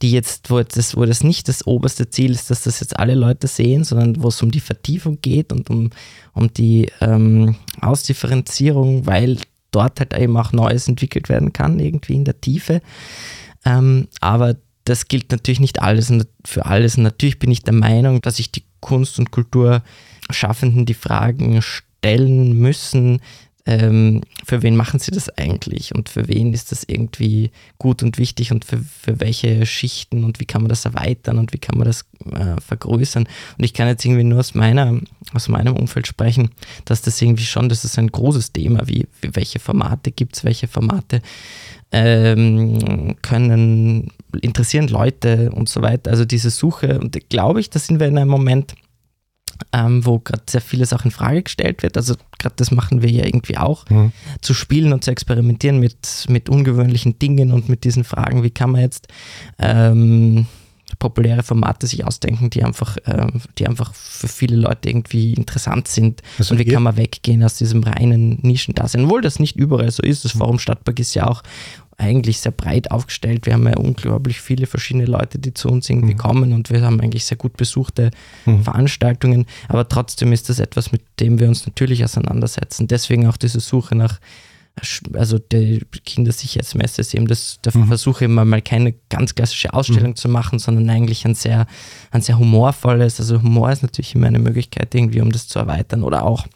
die 0.01 0.11
jetzt, 0.11 0.49
wo 0.49 0.61
das, 0.61 0.95
wo 0.95 1.05
das 1.05 1.23
nicht 1.23 1.47
das 1.47 1.67
oberste 1.67 2.09
Ziel 2.09 2.31
ist, 2.31 2.49
dass 2.49 2.63
das 2.63 2.79
jetzt 2.79 2.97
alle 2.97 3.15
Leute 3.15 3.47
sehen, 3.47 3.83
sondern 3.83 4.21
wo 4.21 4.29
es 4.29 4.41
um 4.41 4.51
die 4.51 4.59
Vertiefung 4.59 5.19
geht 5.21 5.51
und 5.51 5.69
um, 5.69 5.89
um 6.33 6.53
die 6.53 6.89
ähm, 7.01 7.55
Ausdifferenzierung, 7.81 9.05
weil 9.05 9.37
dort 9.71 9.99
halt 9.99 10.13
eben 10.13 10.37
auch 10.37 10.53
Neues 10.53 10.87
entwickelt 10.87 11.29
werden 11.29 11.51
kann, 11.51 11.79
irgendwie 11.79 12.15
in 12.15 12.23
der 12.23 12.39
Tiefe. 12.39 12.81
Ähm, 13.65 14.07
aber 14.21 14.55
das 14.89 15.07
gilt 15.07 15.31
natürlich 15.31 15.59
nicht 15.59 15.81
alles 15.81 16.11
für 16.45 16.65
alles. 16.65 16.97
Natürlich 16.97 17.39
bin 17.39 17.51
ich 17.51 17.63
der 17.63 17.73
Meinung, 17.73 18.21
dass 18.21 18.37
sich 18.37 18.51
die 18.51 18.63
Kunst- 18.79 19.19
und 19.19 19.31
Kulturschaffenden 19.31 20.85
die 20.85 20.93
Fragen 20.93 21.61
stellen 21.61 22.57
müssen, 22.57 23.19
ähm, 23.69 24.21
für 24.45 24.63
wen 24.63 24.75
machen 24.75 24.99
sie 24.99 25.11
das 25.11 25.29
eigentlich 25.37 25.93
und 25.93 26.09
für 26.09 26.27
wen 26.27 26.53
ist 26.53 26.71
das 26.71 26.83
irgendwie 26.87 27.51
gut 27.77 28.01
und 28.01 28.17
wichtig 28.17 28.51
und 28.51 28.65
für, 28.65 28.77
für 28.77 29.19
welche 29.19 29.63
Schichten 29.67 30.23
und 30.23 30.39
wie 30.39 30.45
kann 30.45 30.63
man 30.63 30.69
das 30.69 30.85
erweitern 30.85 31.37
und 31.37 31.53
wie 31.53 31.59
kann 31.59 31.77
man 31.77 31.85
das 31.85 32.05
äh, 32.31 32.59
vergrößern. 32.59 33.27
Und 33.57 33.63
ich 33.63 33.75
kann 33.75 33.87
jetzt 33.87 34.03
irgendwie 34.03 34.23
nur 34.23 34.39
aus, 34.39 34.55
meiner, 34.55 34.99
aus 35.33 35.49
meinem 35.49 35.75
Umfeld 35.75 36.07
sprechen, 36.07 36.49
dass 36.85 37.03
das 37.03 37.21
irgendwie 37.21 37.43
schon, 37.43 37.69
das 37.69 37.85
ist 37.85 37.99
ein 37.99 38.11
großes 38.11 38.53
Thema, 38.53 38.87
wie, 38.87 39.07
wie 39.21 39.35
welche 39.35 39.59
Formate 39.59 40.11
gibt 40.11 40.37
es, 40.37 40.43
welche 40.43 40.67
Formate 40.67 41.21
ähm, 41.91 43.17
können, 43.21 44.11
interessieren 44.41 44.87
Leute 44.87 45.51
und 45.51 45.69
so 45.69 45.81
weiter. 45.81 46.11
Also 46.11 46.25
diese 46.25 46.49
Suche, 46.49 46.99
und 46.99 47.29
glaube 47.29 47.59
ich, 47.59 47.69
da 47.69 47.79
sind 47.79 47.99
wir 47.99 48.07
in 48.07 48.17
einem 48.17 48.29
Moment, 48.29 48.75
ähm, 49.73 50.05
wo 50.05 50.19
gerade 50.19 50.43
sehr 50.49 50.61
vieles 50.61 50.93
auch 50.93 51.05
in 51.05 51.11
Frage 51.11 51.43
gestellt 51.43 51.83
wird. 51.83 51.97
Also 51.97 52.15
gerade 52.37 52.55
das 52.55 52.71
machen 52.71 53.01
wir 53.01 53.09
ja 53.09 53.25
irgendwie 53.25 53.57
auch, 53.57 53.89
mhm. 53.89 54.11
zu 54.41 54.53
spielen 54.53 54.93
und 54.93 55.03
zu 55.03 55.11
experimentieren 55.11 55.79
mit, 55.79 56.25
mit 56.29 56.49
ungewöhnlichen 56.49 57.19
Dingen 57.19 57.51
und 57.51 57.69
mit 57.69 57.83
diesen 57.83 58.03
Fragen, 58.03 58.43
wie 58.43 58.51
kann 58.51 58.71
man 58.71 58.81
jetzt 58.81 59.07
ähm, 59.57 60.47
populäre 60.97 61.43
Formate 61.43 61.87
sich 61.87 62.05
ausdenken, 62.05 62.49
die 62.49 62.63
einfach, 62.63 62.97
äh, 63.05 63.27
die 63.57 63.67
einfach 63.67 63.93
für 63.93 64.27
viele 64.27 64.55
Leute 64.55 64.89
irgendwie 64.89 65.33
interessant 65.33 65.87
sind. 65.87 66.21
Also 66.39 66.53
und 66.53 66.59
wie 66.59 66.65
kann 66.65 66.83
man 66.83 66.97
weggehen 66.97 67.43
aus 67.43 67.57
diesem 67.57 67.83
reinen 67.83 68.39
Nischendasein? 68.41 69.05
Obwohl 69.05 69.21
das 69.21 69.39
nicht 69.39 69.55
überall 69.55 69.91
so 69.91 70.01
ist. 70.01 70.25
Das 70.25 70.33
mhm. 70.33 70.39
Forum 70.39 70.59
Stadtpark 70.59 70.99
ist 70.99 71.13
ja 71.13 71.27
auch 71.27 71.43
eigentlich 71.99 72.39
sehr 72.39 72.51
breit 72.51 72.91
aufgestellt. 72.91 73.45
Wir 73.45 73.53
haben 73.53 73.67
ja 73.67 73.77
unglaublich 73.77 74.41
viele 74.41 74.65
verschiedene 74.65 75.05
Leute, 75.05 75.37
die 75.37 75.53
zu 75.53 75.69
uns 75.69 75.89
irgendwie 75.89 76.13
mhm. 76.13 76.19
kommen 76.19 76.53
und 76.53 76.69
wir 76.69 76.81
haben 76.81 76.99
eigentlich 77.01 77.25
sehr 77.25 77.37
gut 77.37 77.57
besuchte 77.57 78.11
mhm. 78.45 78.63
Veranstaltungen. 78.63 79.45
Aber 79.67 79.87
trotzdem 79.87 80.31
ist 80.31 80.49
das 80.49 80.59
etwas, 80.59 80.91
mit 80.91 81.01
dem 81.19 81.39
wir 81.39 81.47
uns 81.47 81.65
natürlich 81.65 82.03
auseinandersetzen. 82.03 82.87
Deswegen 82.87 83.27
auch 83.27 83.37
diese 83.37 83.59
Suche 83.59 83.95
nach 83.95 84.19
also 85.13 85.39
der 85.39 85.79
Kindersicherheitsmesse 86.05 87.01
ist 87.01 87.13
eben 87.13 87.27
das, 87.27 87.59
der 87.65 87.75
mhm. 87.75 87.87
Versuch 87.87 88.21
immer 88.21 88.45
mal 88.45 88.61
keine 88.61 88.93
ganz 89.09 89.35
klassische 89.35 89.73
Ausstellung 89.73 90.11
mhm. 90.11 90.15
zu 90.15 90.29
machen, 90.29 90.57
sondern 90.57 90.89
eigentlich 90.89 91.25
ein 91.25 91.35
sehr, 91.35 91.67
ein 92.11 92.21
sehr 92.21 92.39
humorvolles, 92.39 93.19
also 93.19 93.41
Humor 93.41 93.71
ist 93.71 93.81
natürlich 93.81 94.15
immer 94.15 94.27
eine 94.27 94.39
Möglichkeit 94.39 94.95
irgendwie, 94.95 95.19
um 95.19 95.33
das 95.33 95.49
zu 95.49 95.59
erweitern 95.59 96.03
oder 96.03 96.23
auch 96.23 96.47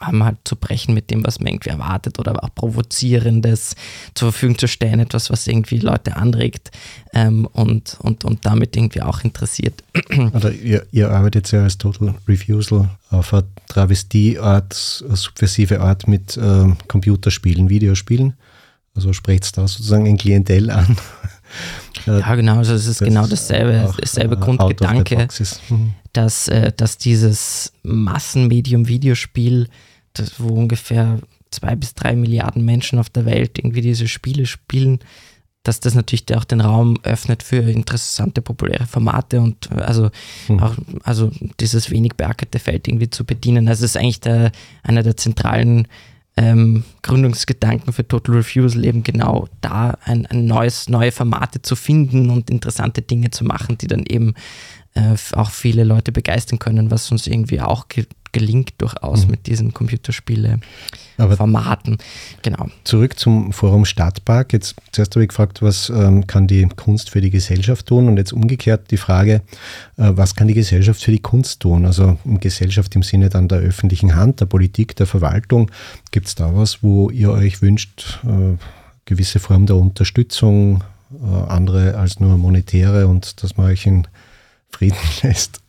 haben 0.00 0.24
halt 0.24 0.38
zu 0.44 0.56
brechen 0.56 0.94
mit 0.94 1.10
dem, 1.10 1.24
was 1.24 1.40
man 1.40 1.48
irgendwie 1.48 1.70
erwartet 1.70 2.18
oder 2.18 2.42
auch 2.42 2.54
Provozierendes 2.54 3.74
zur 4.14 4.32
Verfügung 4.32 4.58
zu 4.58 4.68
stellen, 4.68 5.00
etwas, 5.00 5.30
was 5.30 5.46
irgendwie 5.46 5.78
Leute 5.78 6.16
anregt 6.16 6.70
ähm, 7.12 7.46
und, 7.52 7.98
und, 8.00 8.24
und 8.24 8.44
damit 8.44 8.76
irgendwie 8.76 9.02
auch 9.02 9.24
interessiert. 9.24 9.82
Oder 10.34 10.52
ihr, 10.52 10.86
ihr 10.92 11.10
arbeitet 11.10 11.50
ja 11.52 11.62
als 11.62 11.78
Total 11.78 12.14
Refusal 12.28 12.90
auf 13.10 13.32
eine 13.32 13.44
Travestie-Art, 13.68 14.72
subversive 14.72 15.80
Art 15.80 16.08
mit 16.08 16.38
ähm, 16.42 16.76
Computerspielen, 16.88 17.68
Videospielen. 17.68 18.34
Also 18.94 19.12
spricht 19.12 19.56
da 19.56 19.68
sozusagen 19.68 20.06
ein 20.06 20.16
Klientel 20.16 20.70
an. 20.70 20.96
Ja, 22.06 22.34
genau, 22.34 22.58
also 22.58 22.74
es 22.74 22.86
ist 22.86 23.00
das 23.00 23.08
genau 23.08 23.26
dasselbe, 23.26 23.92
dasselbe 23.98 24.36
Grundgedanke, 24.36 25.28
mhm. 25.68 25.94
dass, 26.12 26.48
äh, 26.48 26.72
dass 26.76 26.98
dieses 26.98 27.72
Massenmedium 27.82 28.86
Videospiel, 28.86 29.68
das, 30.12 30.38
wo 30.38 30.54
ungefähr 30.54 31.18
zwei 31.50 31.74
bis 31.74 31.94
drei 31.94 32.14
Milliarden 32.14 32.64
Menschen 32.64 32.98
auf 32.98 33.10
der 33.10 33.24
Welt 33.24 33.58
irgendwie 33.58 33.80
diese 33.80 34.08
Spiele 34.08 34.46
spielen, 34.46 35.00
dass 35.66 35.80
das 35.80 35.94
natürlich 35.94 36.24
auch 36.36 36.44
den 36.44 36.60
Raum 36.60 36.96
öffnet 37.02 37.42
für 37.42 37.56
interessante, 37.56 38.40
populäre 38.40 38.86
Formate 38.86 39.40
und 39.40 39.68
äh, 39.72 39.80
also 39.80 40.10
mhm. 40.48 40.60
auch 40.60 40.76
also 41.02 41.30
dieses 41.60 41.90
wenig 41.90 42.14
beackerte 42.16 42.58
Feld 42.58 42.86
irgendwie 42.86 43.10
zu 43.10 43.24
bedienen. 43.24 43.68
Also 43.68 43.84
es 43.84 43.92
ist 43.92 43.96
eigentlich 43.96 44.20
der, 44.20 44.52
einer 44.82 45.02
der 45.02 45.16
zentralen 45.16 45.88
ähm, 46.36 46.84
Gründungsgedanken 47.02 47.92
für 47.92 48.06
Total 48.06 48.36
Refusal 48.36 48.84
eben 48.84 49.02
genau 49.02 49.48
da 49.60 49.96
ein, 50.04 50.26
ein 50.26 50.46
neues, 50.46 50.88
neue 50.88 51.12
Formate 51.12 51.62
zu 51.62 51.76
finden 51.76 52.30
und 52.30 52.50
interessante 52.50 53.02
Dinge 53.02 53.30
zu 53.30 53.44
machen, 53.44 53.78
die 53.78 53.86
dann 53.86 54.04
eben 54.06 54.34
äh, 54.94 55.14
auch 55.32 55.50
viele 55.50 55.84
Leute 55.84 56.12
begeistern 56.12 56.58
können, 56.58 56.90
was 56.90 57.10
uns 57.10 57.26
irgendwie 57.26 57.60
auch 57.60 57.86
gelingt 58.32 58.74
durchaus 58.78 59.24
mhm. 59.24 59.32
mit 59.32 59.46
diesen 59.46 59.72
Computerspiele-Formaten. 59.72 61.98
Genau. 62.42 62.66
Zurück 62.84 63.18
zum 63.18 63.52
Forum 63.52 63.84
Stadtpark. 63.84 64.52
Jetzt 64.52 64.76
zuerst 64.92 65.14
habe 65.14 65.24
ich 65.24 65.28
gefragt, 65.28 65.62
was 65.62 65.90
ähm, 65.90 66.26
kann 66.26 66.46
die 66.46 66.66
Kunst 66.68 67.10
für 67.10 67.20
die 67.20 67.30
Gesellschaft 67.30 67.86
tun? 67.86 68.08
Und 68.08 68.16
jetzt 68.16 68.32
umgekehrt 68.32 68.90
die 68.90 68.96
Frage, 68.96 69.42
äh, 69.96 70.12
was 70.14 70.34
kann 70.34 70.48
die 70.48 70.54
Gesellschaft 70.54 71.02
für 71.02 71.12
die 71.12 71.20
Kunst 71.20 71.60
tun? 71.60 71.86
Also 71.86 72.18
Gesellschaft 72.24 72.94
im 72.96 73.02
Sinne 73.02 73.28
dann 73.28 73.48
der 73.48 73.58
öffentlichen 73.58 74.14
Hand, 74.14 74.40
der 74.40 74.46
Politik, 74.46 74.96
der 74.96 75.06
Verwaltung. 75.06 75.70
Gibt 76.10 76.28
es 76.28 76.34
da 76.34 76.54
was, 76.54 76.82
wo 76.82 77.10
ihr 77.10 77.30
euch 77.30 77.60
wünscht, 77.62 78.20
äh, 78.24 78.56
gewisse 79.04 79.38
Form 79.38 79.66
der 79.66 79.76
Unterstützung, 79.76 80.82
äh, 81.12 81.26
andere 81.48 81.96
als 81.96 82.20
nur 82.20 82.36
monetäre 82.36 83.06
und 83.06 83.42
dass 83.42 83.56
man 83.56 83.66
euch 83.66 83.86
in 83.86 84.06
Frieden 84.70 84.98
lässt? 85.22 85.60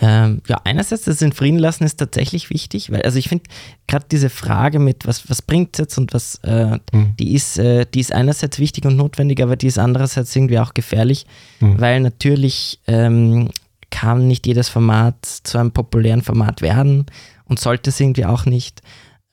Ähm, 0.00 0.40
ja, 0.48 0.60
einerseits 0.64 1.04
das 1.04 1.20
in 1.20 1.32
Frieden 1.32 1.58
lassen 1.58 1.84
ist 1.84 1.98
tatsächlich 1.98 2.50
wichtig, 2.50 2.90
weil 2.90 3.02
also 3.02 3.18
ich 3.18 3.28
finde 3.28 3.44
gerade 3.86 4.06
diese 4.10 4.30
Frage 4.30 4.78
mit 4.78 5.06
was, 5.06 5.28
was 5.28 5.42
bringt 5.42 5.74
es 5.74 5.78
jetzt 5.78 5.98
und 5.98 6.14
was, 6.14 6.36
äh, 6.44 6.78
mhm. 6.92 7.14
die, 7.18 7.34
ist, 7.34 7.58
äh, 7.58 7.84
die 7.92 8.00
ist 8.00 8.12
einerseits 8.12 8.58
wichtig 8.58 8.86
und 8.86 8.96
notwendig, 8.96 9.42
aber 9.42 9.56
die 9.56 9.66
ist 9.66 9.78
andererseits 9.78 10.34
irgendwie 10.34 10.58
auch 10.58 10.72
gefährlich, 10.72 11.26
mhm. 11.60 11.80
weil 11.80 12.00
natürlich 12.00 12.80
ähm, 12.86 13.50
kann 13.90 14.26
nicht 14.26 14.46
jedes 14.46 14.70
Format 14.70 15.24
zu 15.24 15.58
einem 15.58 15.72
populären 15.72 16.22
Format 16.22 16.62
werden 16.62 17.06
und 17.44 17.58
sollte 17.58 17.90
es 17.90 18.00
irgendwie 18.00 18.24
auch 18.24 18.46
nicht. 18.46 18.80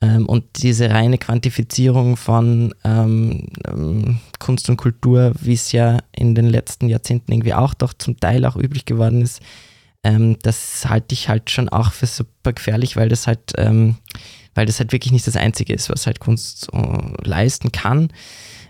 Ähm, 0.02 0.28
und 0.28 0.46
diese 0.62 0.90
reine 0.92 1.18
Quantifizierung 1.18 2.18
von 2.18 2.74
ähm, 2.84 3.48
ähm, 3.68 4.20
Kunst 4.40 4.70
und 4.70 4.78
Kultur, 4.78 5.34
wie 5.40 5.54
es 5.54 5.72
ja 5.72 6.00
in 6.12 6.36
den 6.36 6.48
letzten 6.48 6.88
Jahrzehnten 6.88 7.32
irgendwie 7.32 7.54
auch 7.54 7.74
doch 7.74 7.94
zum 7.94 8.20
Teil 8.20 8.46
auch 8.46 8.56
üblich 8.56 8.86
geworden 8.86 9.22
ist, 9.22 9.42
ähm, 10.04 10.38
das 10.42 10.86
halte 10.88 11.14
ich 11.14 11.30
halt 11.30 11.50
schon 11.50 11.70
auch 11.70 11.92
für 11.92 12.06
super 12.06 12.54
gefährlich, 12.54 12.96
weil 12.96 13.10
das 13.10 13.28
halt, 13.28 13.54
ähm, 13.58 13.98
weil 14.56 14.66
das 14.66 14.80
halt 14.80 14.92
wirklich 14.92 15.12
nicht 15.12 15.28
das 15.28 15.36
Einzige 15.36 15.74
ist, 15.74 15.90
was 15.90 16.08
halt 16.08 16.20
Kunst 16.20 16.70
äh, 16.74 17.28
leisten 17.28 17.72
kann. 17.72 18.10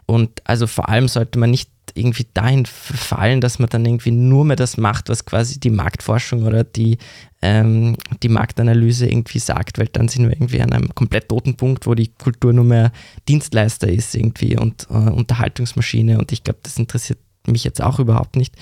Und 0.05 0.41
also 0.45 0.65
vor 0.65 0.89
allem 0.89 1.07
sollte 1.07 1.37
man 1.37 1.51
nicht 1.51 1.69
irgendwie 1.93 2.25
dahin 2.33 2.65
fallen, 2.65 3.41
dass 3.41 3.59
man 3.59 3.69
dann 3.69 3.85
irgendwie 3.85 4.11
nur 4.11 4.45
mehr 4.45 4.55
das 4.55 4.77
macht, 4.77 5.09
was 5.09 5.25
quasi 5.25 5.59
die 5.59 5.69
Marktforschung 5.69 6.45
oder 6.45 6.63
die, 6.63 6.97
ähm, 7.41 7.95
die 8.23 8.29
Marktanalyse 8.29 9.07
irgendwie 9.07 9.39
sagt, 9.39 9.77
weil 9.77 9.87
dann 9.87 10.07
sind 10.07 10.23
wir 10.23 10.33
irgendwie 10.33 10.61
an 10.61 10.73
einem 10.73 10.93
komplett 10.95 11.29
toten 11.29 11.55
Punkt, 11.57 11.85
wo 11.85 11.95
die 11.95 12.07
Kultur 12.07 12.53
nur 12.53 12.65
mehr 12.65 12.91
Dienstleister 13.27 13.87
ist 13.87 14.15
irgendwie 14.15 14.57
und 14.57 14.87
äh, 14.89 14.93
Unterhaltungsmaschine 14.93 16.17
und 16.17 16.31
ich 16.31 16.43
glaube, 16.43 16.59
das 16.63 16.77
interessiert 16.77 17.19
mich 17.47 17.63
jetzt 17.63 17.81
auch 17.81 17.99
überhaupt 17.99 18.35
nicht. 18.35 18.55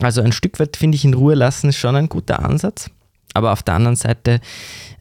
Also 0.00 0.22
ein 0.22 0.32
Stück 0.32 0.58
weit 0.58 0.76
finde 0.76 0.96
ich 0.96 1.04
in 1.04 1.14
Ruhe 1.14 1.34
lassen 1.34 1.68
ist 1.68 1.76
schon 1.76 1.96
ein 1.96 2.08
guter 2.08 2.44
Ansatz. 2.44 2.90
Aber 3.34 3.52
auf 3.52 3.62
der 3.62 3.74
anderen 3.74 3.96
Seite, 3.96 4.40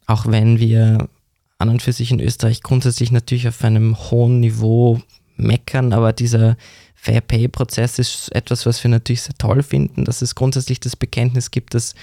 auch 0.06 0.28
wenn 0.28 0.60
wir 0.60 1.10
an 1.58 1.70
und 1.70 1.82
für 1.82 1.94
sich 1.94 2.12
in 2.12 2.20
Österreich 2.20 2.62
grundsätzlich 2.62 3.12
natürlich 3.12 3.48
auf 3.48 3.64
einem 3.64 3.98
hohen 3.98 4.40
Niveau 4.40 5.02
meckern, 5.36 5.94
aber 5.94 6.14
dieser 6.14 6.58
Fair 6.96 7.22
Pay-Prozess 7.22 7.98
ist 7.98 8.34
etwas, 8.36 8.66
was 8.66 8.84
wir 8.84 8.92
natürlich 8.92 9.22
sehr 9.22 9.38
toll 9.38 9.64
finden, 9.64 10.06
dass 10.06 10.22
es 10.22 10.36
grundsätzlich 10.36 10.80
das 10.80 10.96
Bekenntnis 10.96 11.50
gibt, 11.52 11.74
dass 11.74 11.96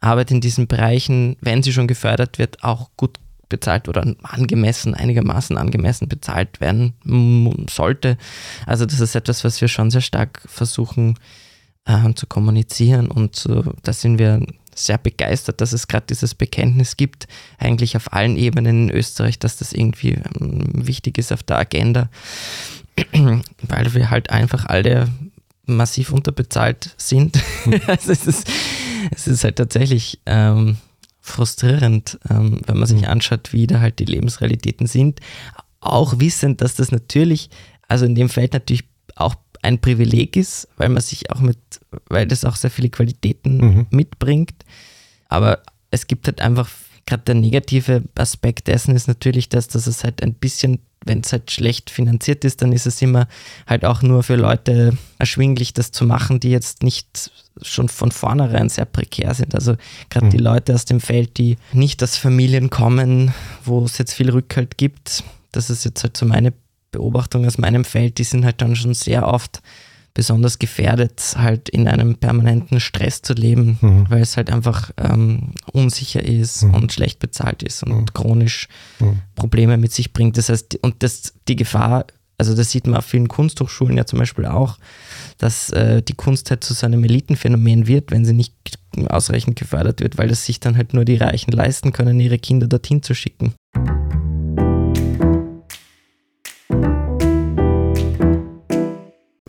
Arbeit 0.00 0.30
in 0.30 0.40
diesen 0.40 0.66
Bereichen, 0.66 1.36
wenn 1.40 1.62
sie 1.62 1.72
schon 1.72 1.88
gefördert 1.88 2.38
wird, 2.38 2.62
auch 2.62 2.90
gut 2.96 3.18
bezahlt 3.48 3.88
oder 3.88 4.04
angemessen, 4.22 4.94
einigermaßen 4.94 5.56
angemessen 5.56 6.08
bezahlt 6.08 6.60
werden 6.60 6.94
sollte. 7.70 8.18
Also 8.66 8.86
das 8.86 9.00
ist 9.00 9.14
etwas, 9.14 9.44
was 9.44 9.60
wir 9.60 9.68
schon 9.68 9.90
sehr 9.90 10.00
stark 10.00 10.42
versuchen 10.46 11.16
äh, 11.16 11.45
zu 12.16 12.26
kommunizieren 12.26 13.08
und 13.08 13.36
zu, 13.36 13.72
da 13.82 13.92
sind 13.92 14.18
wir 14.18 14.44
sehr 14.74 14.98
begeistert, 14.98 15.60
dass 15.60 15.72
es 15.72 15.88
gerade 15.88 16.06
dieses 16.08 16.34
Bekenntnis 16.34 16.96
gibt, 16.96 17.26
eigentlich 17.58 17.96
auf 17.96 18.12
allen 18.12 18.36
Ebenen 18.36 18.88
in 18.88 18.90
Österreich, 18.90 19.38
dass 19.38 19.56
das 19.56 19.72
irgendwie 19.72 20.18
ähm, 20.40 20.64
wichtig 20.74 21.18
ist 21.18 21.32
auf 21.32 21.42
der 21.42 21.58
Agenda, 21.58 22.10
weil 23.12 23.94
wir 23.94 24.10
halt 24.10 24.30
einfach 24.30 24.66
alle 24.66 25.08
massiv 25.64 26.12
unterbezahlt 26.12 26.94
sind. 26.96 27.40
also 27.86 28.12
es, 28.12 28.26
ist, 28.26 28.48
es 29.10 29.26
ist 29.26 29.44
halt 29.44 29.56
tatsächlich 29.56 30.20
ähm, 30.26 30.76
frustrierend, 31.20 32.18
ähm, 32.30 32.60
wenn 32.66 32.78
man 32.78 32.86
sich 32.86 33.08
anschaut, 33.08 33.52
wie 33.52 33.66
da 33.66 33.80
halt 33.80 33.98
die 33.98 34.04
Lebensrealitäten 34.04 34.86
sind. 34.86 35.20
Auch 35.80 36.20
wissend, 36.20 36.60
dass 36.60 36.74
das 36.74 36.92
natürlich, 36.92 37.50
also 37.88 38.04
in 38.04 38.14
dem 38.14 38.28
Feld 38.28 38.52
natürlich 38.52 38.84
auch 39.14 39.34
ein 39.66 39.80
Privileg 39.80 40.36
ist, 40.36 40.68
weil 40.76 40.88
man 40.88 41.02
sich 41.02 41.30
auch 41.30 41.40
mit, 41.40 41.58
weil 42.08 42.26
das 42.26 42.44
auch 42.44 42.56
sehr 42.56 42.70
viele 42.70 42.88
Qualitäten 42.88 43.56
mhm. 43.58 43.86
mitbringt. 43.90 44.64
Aber 45.28 45.60
es 45.90 46.06
gibt 46.06 46.26
halt 46.28 46.40
einfach, 46.40 46.70
gerade 47.04 47.24
der 47.24 47.34
negative 47.34 48.04
Aspekt 48.14 48.68
dessen 48.68 48.94
ist 48.94 49.08
natürlich 49.08 49.48
das, 49.48 49.68
dass 49.68 49.86
es 49.86 50.04
halt 50.04 50.22
ein 50.22 50.34
bisschen 50.34 50.78
wenn 51.04 51.20
es 51.20 51.32
halt 51.32 51.52
schlecht 51.52 51.88
finanziert 51.88 52.44
ist, 52.44 52.62
dann 52.62 52.72
ist 52.72 52.86
es 52.86 53.00
immer 53.00 53.28
halt 53.66 53.84
auch 53.84 54.02
nur 54.02 54.24
für 54.24 54.34
Leute 54.34 54.98
erschwinglich, 55.18 55.72
das 55.72 55.92
zu 55.92 56.04
machen, 56.04 56.40
die 56.40 56.50
jetzt 56.50 56.82
nicht 56.82 57.30
schon 57.62 57.88
von 57.88 58.10
vornherein 58.10 58.68
sehr 58.68 58.86
prekär 58.86 59.32
sind. 59.32 59.54
Also 59.54 59.76
gerade 60.10 60.26
mhm. 60.26 60.30
die 60.30 60.38
Leute 60.38 60.74
aus 60.74 60.84
dem 60.84 60.98
Feld, 60.98 61.38
die 61.38 61.58
nicht 61.72 62.02
aus 62.02 62.16
Familien 62.16 62.70
kommen, 62.70 63.32
wo 63.64 63.84
es 63.84 63.98
jetzt 63.98 64.14
viel 64.14 64.30
Rückhalt 64.30 64.76
gibt, 64.76 65.22
das 65.52 65.70
ist 65.70 65.84
jetzt 65.84 66.02
halt 66.02 66.16
so 66.16 66.26
meine 66.26 66.52
Beobachtung 66.96 67.46
aus 67.46 67.58
meinem 67.58 67.84
Feld, 67.84 68.18
die 68.18 68.24
sind 68.24 68.44
halt 68.44 68.60
dann 68.60 68.74
schon 68.74 68.94
sehr 68.94 69.28
oft 69.28 69.62
besonders 70.14 70.58
gefährdet, 70.58 71.34
halt 71.36 71.68
in 71.68 71.86
einem 71.86 72.16
permanenten 72.16 72.80
Stress 72.80 73.20
zu 73.20 73.34
leben, 73.34 73.78
mhm. 73.82 74.06
weil 74.08 74.22
es 74.22 74.38
halt 74.38 74.50
einfach 74.50 74.90
ähm, 74.96 75.52
unsicher 75.72 76.24
ist 76.24 76.62
mhm. 76.62 76.74
und 76.74 76.92
schlecht 76.92 77.18
bezahlt 77.18 77.62
ist 77.62 77.82
und 77.82 78.00
mhm. 78.00 78.06
chronisch 78.14 78.68
mhm. 78.98 79.20
Probleme 79.34 79.76
mit 79.76 79.92
sich 79.92 80.14
bringt. 80.14 80.38
Das 80.38 80.48
heißt, 80.48 80.78
und 80.80 81.02
das, 81.02 81.34
die 81.48 81.56
Gefahr, 81.56 82.06
also 82.38 82.54
das 82.54 82.70
sieht 82.70 82.86
man 82.86 82.96
auf 82.96 83.04
vielen 83.04 83.28
Kunsthochschulen 83.28 83.98
ja 83.98 84.06
zum 84.06 84.18
Beispiel 84.18 84.46
auch, 84.46 84.78
dass 85.36 85.68
äh, 85.70 86.00
die 86.00 86.14
Kunst 86.14 86.48
halt 86.48 86.64
zu 86.64 86.72
so 86.72 86.86
einem 86.86 87.04
Elitenphänomen 87.04 87.86
wird, 87.86 88.10
wenn 88.10 88.24
sie 88.24 88.32
nicht 88.32 88.54
ausreichend 89.08 89.58
gefördert 89.58 90.00
wird, 90.00 90.16
weil 90.16 90.28
das 90.28 90.46
sich 90.46 90.60
dann 90.60 90.78
halt 90.78 90.94
nur 90.94 91.04
die 91.04 91.16
Reichen 91.16 91.52
leisten 91.52 91.92
können, 91.92 92.18
ihre 92.20 92.38
Kinder 92.38 92.66
dorthin 92.66 93.02
zu 93.02 93.14
schicken. 93.14 93.52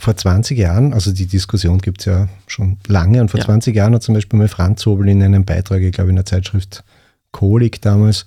Vor 0.08 0.16
20 0.16 0.58
Jahren, 0.58 0.94
also 0.94 1.12
die 1.12 1.26
Diskussion 1.26 1.80
gibt 1.80 2.00
es 2.00 2.06
ja 2.06 2.30
schon 2.48 2.78
lange, 2.88 3.20
und 3.20 3.30
vor 3.30 3.42
ja. 3.42 3.46
20 3.46 3.76
Jahren 3.76 3.94
hat 3.94 4.04
zum 4.04 4.16
Beispiel 4.16 4.40
mal 4.40 4.48
Franz 4.48 4.86
Hobel 4.86 5.10
in 5.10 5.22
einem 5.22 5.44
Beitrag, 5.44 5.82
ich 5.82 5.92
glaube 5.92 6.12
in 6.12 6.16
der 6.16 6.24
Zeitschrift 6.24 6.86
Kolik 7.32 7.82
damals, 7.82 8.26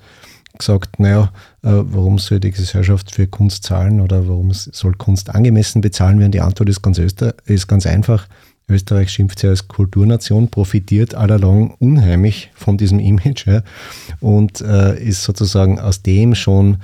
gesagt, 0.58 1.00
naja, 1.00 1.32
äh, 1.62 1.70
warum 1.70 2.18
soll 2.18 2.38
die 2.38 2.50
Gesellschaft 2.50 3.14
für 3.14 3.26
Kunst 3.26 3.64
zahlen 3.64 4.02
oder 4.02 4.28
warum 4.28 4.52
soll 4.52 4.92
Kunst 4.92 5.34
angemessen 5.34 5.80
bezahlen 5.80 6.20
werden? 6.20 6.32
Die 6.32 6.42
Antwort 6.42 6.68
ist 6.68 6.82
ganz, 6.82 6.98
Öster 6.98 7.34
ist 7.46 7.66
ganz 7.66 7.86
einfach. 7.86 8.28
Österreich 8.68 9.10
schimpft 9.10 9.38
sich 9.38 9.48
als 9.48 9.66
Kulturnation, 9.66 10.50
profitiert 10.50 11.14
allalong 11.14 11.70
unheimlich 11.78 12.50
von 12.54 12.76
diesem 12.76 13.00
Image 13.00 13.46
ja, 13.46 13.62
und 14.20 14.60
äh, 14.60 15.02
ist 15.02 15.22
sozusagen 15.22 15.80
aus 15.80 16.02
dem 16.02 16.34
schon 16.34 16.76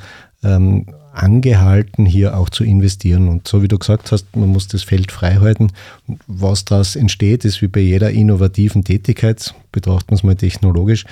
ähm, 0.43 0.87
angehalten, 1.16 2.05
hier 2.07 2.37
auch 2.37 2.50
zu 2.50 2.64
investieren. 2.64 3.29
Und 3.29 3.48
so 3.48 3.62
wie 3.62 3.68
du 3.68 3.79
gesagt 3.79 4.12
hast, 4.12 4.37
man 4.37 4.48
muss 4.48 4.68
das 4.68 4.83
Feld 4.83 5.11
frei 5.11 5.37
halten. 5.37 5.72
Was 6.26 6.64
daraus 6.64 6.96
entsteht, 6.96 7.44
ist 7.44 7.62
wie 7.62 7.68
bei 7.68 7.81
jeder 7.81 8.11
innovativen 8.11 8.85
Tätigkeit, 8.85 9.55
betrachten 9.72 10.11
wir 10.11 10.16
es 10.16 10.22
mal 10.22 10.37
technologisch, 10.37 11.05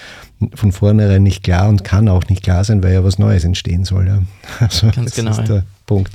von 0.54 0.72
vornherein 0.72 1.22
nicht 1.22 1.42
klar 1.42 1.68
und 1.68 1.84
kann 1.84 2.08
auch 2.08 2.28
nicht 2.28 2.42
klar 2.42 2.64
sein, 2.64 2.82
weil 2.82 2.92
ja 2.92 3.04
was 3.04 3.18
Neues 3.18 3.44
entstehen 3.44 3.84
soll. 3.84 4.06
Ja. 4.06 4.22
Also 4.60 4.90
Ganz 4.90 5.10
das 5.10 5.14
genau. 5.16 5.30
ist 5.30 5.48
der 5.48 5.64
Punkt. 5.86 6.12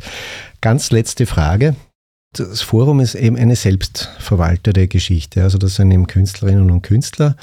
Ganz 0.62 0.91
letzte 0.91 1.25
Frage. 1.25 1.75
Das 2.34 2.62
Forum 2.62 2.99
ist 2.99 3.15
eben 3.15 3.38
eine 3.38 3.56
selbstverwaltete 3.56 4.88
Geschichte. 4.88 5.41
Also 5.41 5.58
das 5.58 5.75
sind 5.75 5.89
eben 5.91 6.06
Künstlerinnen 6.06 6.69
und 6.69 6.84
Künstler, 6.84 7.36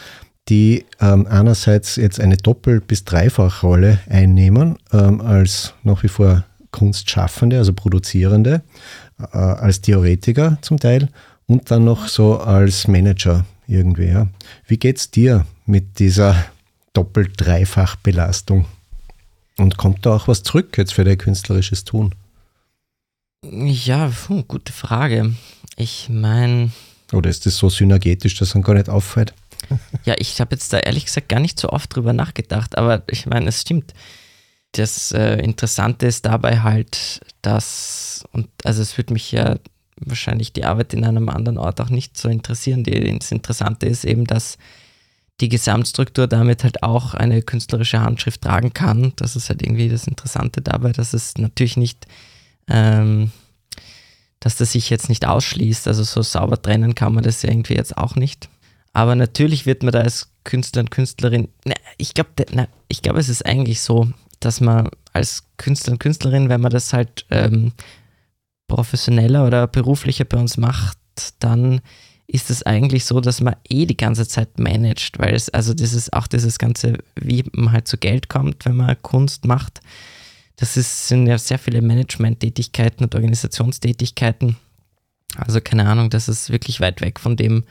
die 0.48 0.84
ähm, 1.00 1.26
einerseits 1.26 1.96
jetzt 1.96 2.20
eine 2.20 2.36
Doppel- 2.36 2.80
bis 2.80 3.04
Dreifachrolle 3.04 4.00
einnehmen, 4.08 4.76
ähm, 4.92 5.20
als 5.20 5.74
nach 5.82 6.02
wie 6.02 6.08
vor 6.08 6.44
Kunstschaffende, 6.70 7.58
also 7.58 7.72
Produzierende, 7.72 8.62
äh, 9.18 9.36
als 9.36 9.80
Theoretiker 9.80 10.58
zum 10.62 10.78
Teil 10.78 11.08
und 11.46 11.70
dann 11.70 11.84
noch 11.84 12.08
so 12.08 12.38
als 12.38 12.86
Manager 12.86 13.44
irgendwie. 13.66 14.08
Ja. 14.08 14.28
Wie 14.66 14.78
es 14.82 15.10
dir 15.10 15.46
mit 15.64 15.98
dieser 15.98 16.36
Doppel-Dreifach-Belastung? 16.92 18.66
Und 19.58 19.78
kommt 19.78 20.04
da 20.04 20.16
auch 20.16 20.28
was 20.28 20.42
zurück 20.42 20.76
jetzt 20.76 20.94
für 20.94 21.04
dein 21.04 21.18
künstlerisches 21.18 21.84
Tun? 21.84 22.14
Ja, 23.42 24.10
puh, 24.10 24.42
gute 24.42 24.72
Frage. 24.72 25.34
Ich 25.76 26.08
meine. 26.10 26.70
Oder 27.12 27.30
ist 27.30 27.46
das 27.46 27.56
so 27.56 27.68
synergetisch, 27.68 28.34
dass 28.34 28.54
man 28.54 28.62
gar 28.62 28.74
nicht 28.74 28.88
auffällt? 28.88 29.32
Ja, 30.04 30.14
ich 30.18 30.40
habe 30.40 30.54
jetzt 30.54 30.72
da 30.72 30.78
ehrlich 30.78 31.06
gesagt 31.06 31.28
gar 31.28 31.40
nicht 31.40 31.58
so 31.58 31.70
oft 31.70 31.94
drüber 31.94 32.12
nachgedacht, 32.12 32.78
aber 32.78 33.02
ich 33.10 33.26
meine, 33.26 33.48
es 33.48 33.60
stimmt. 33.60 33.92
Das 34.72 35.12
äh, 35.12 35.36
Interessante 35.36 36.06
ist 36.06 36.26
dabei 36.26 36.60
halt, 36.60 37.20
dass, 37.42 38.24
und 38.32 38.48
also 38.64 38.82
es 38.82 38.96
würde 38.98 39.14
mich 39.14 39.32
ja 39.32 39.56
wahrscheinlich 40.00 40.52
die 40.52 40.64
Arbeit 40.64 40.92
in 40.94 41.04
einem 41.04 41.28
anderen 41.28 41.58
Ort 41.58 41.80
auch 41.80 41.88
nicht 41.88 42.18
so 42.18 42.28
interessieren. 42.28 42.84
Die, 42.84 43.18
das 43.18 43.32
Interessante 43.32 43.86
ist 43.86 44.04
eben, 44.04 44.24
dass 44.24 44.58
die 45.40 45.48
Gesamtstruktur 45.48 46.26
damit 46.26 46.64
halt 46.64 46.82
auch 46.82 47.14
eine 47.14 47.42
künstlerische 47.42 48.00
Handschrift 48.00 48.42
tragen 48.42 48.72
kann. 48.72 49.12
Das 49.16 49.36
ist 49.36 49.48
halt 49.48 49.62
irgendwie 49.62 49.88
das 49.88 50.06
Interessante 50.06 50.62
dabei, 50.62 50.92
dass 50.92 51.12
es 51.12 51.36
natürlich 51.36 51.76
nicht, 51.76 52.06
ähm, 52.68 53.30
dass 54.40 54.56
das 54.56 54.72
sich 54.72 54.88
jetzt 54.88 55.08
nicht 55.08 55.26
ausschließt. 55.26 55.88
Also 55.88 56.04
so 56.04 56.22
sauber 56.22 56.60
trennen 56.60 56.94
kann 56.94 57.14
man 57.14 57.24
das 57.24 57.42
ja 57.42 57.50
irgendwie 57.50 57.74
jetzt 57.74 57.96
auch 57.96 58.16
nicht. 58.16 58.48
Aber 58.96 59.14
natürlich 59.14 59.66
wird 59.66 59.82
man 59.82 59.92
da 59.92 60.00
als 60.00 60.30
Künstler 60.44 60.80
und 60.80 60.90
Künstlerin, 60.90 61.48
na, 61.66 61.74
ich 61.98 62.14
glaube, 62.14 62.30
ich 62.88 63.02
glaube, 63.02 63.18
es 63.18 63.28
ist 63.28 63.44
eigentlich 63.44 63.82
so, 63.82 64.08
dass 64.40 64.62
man 64.62 64.88
als 65.12 65.44
Künstler 65.58 65.92
und 65.92 65.98
Künstlerin, 65.98 66.48
wenn 66.48 66.62
man 66.62 66.72
das 66.72 66.94
halt 66.94 67.26
ähm, 67.30 67.72
professioneller 68.68 69.46
oder 69.46 69.66
beruflicher 69.66 70.24
bei 70.24 70.38
uns 70.38 70.56
macht, 70.56 70.96
dann 71.40 71.82
ist 72.26 72.48
es 72.48 72.62
eigentlich 72.62 73.04
so, 73.04 73.20
dass 73.20 73.42
man 73.42 73.56
eh 73.68 73.84
die 73.84 73.98
ganze 73.98 74.26
Zeit 74.26 74.58
managt, 74.58 75.18
weil 75.18 75.34
es, 75.34 75.50
also 75.50 75.74
das 75.74 75.92
ist 75.92 76.14
auch 76.14 76.26
dieses 76.26 76.58
ganze, 76.58 76.94
wie 77.16 77.44
man 77.52 77.72
halt 77.72 77.88
zu 77.88 77.98
Geld 77.98 78.30
kommt, 78.30 78.64
wenn 78.64 78.76
man 78.76 78.96
Kunst 79.02 79.44
macht. 79.44 79.82
Das 80.56 80.78
ist, 80.78 81.08
sind 81.08 81.26
ja 81.26 81.36
sehr 81.36 81.58
viele 81.58 81.82
Management-Tätigkeiten 81.82 83.04
und 83.04 83.14
Organisationstätigkeiten. 83.14 84.56
Also 85.36 85.60
keine 85.60 85.86
Ahnung, 85.86 86.08
das 86.08 86.30
ist 86.30 86.48
wirklich 86.48 86.80
weit 86.80 87.02
weg 87.02 87.20
von 87.20 87.36
dem, 87.36 87.64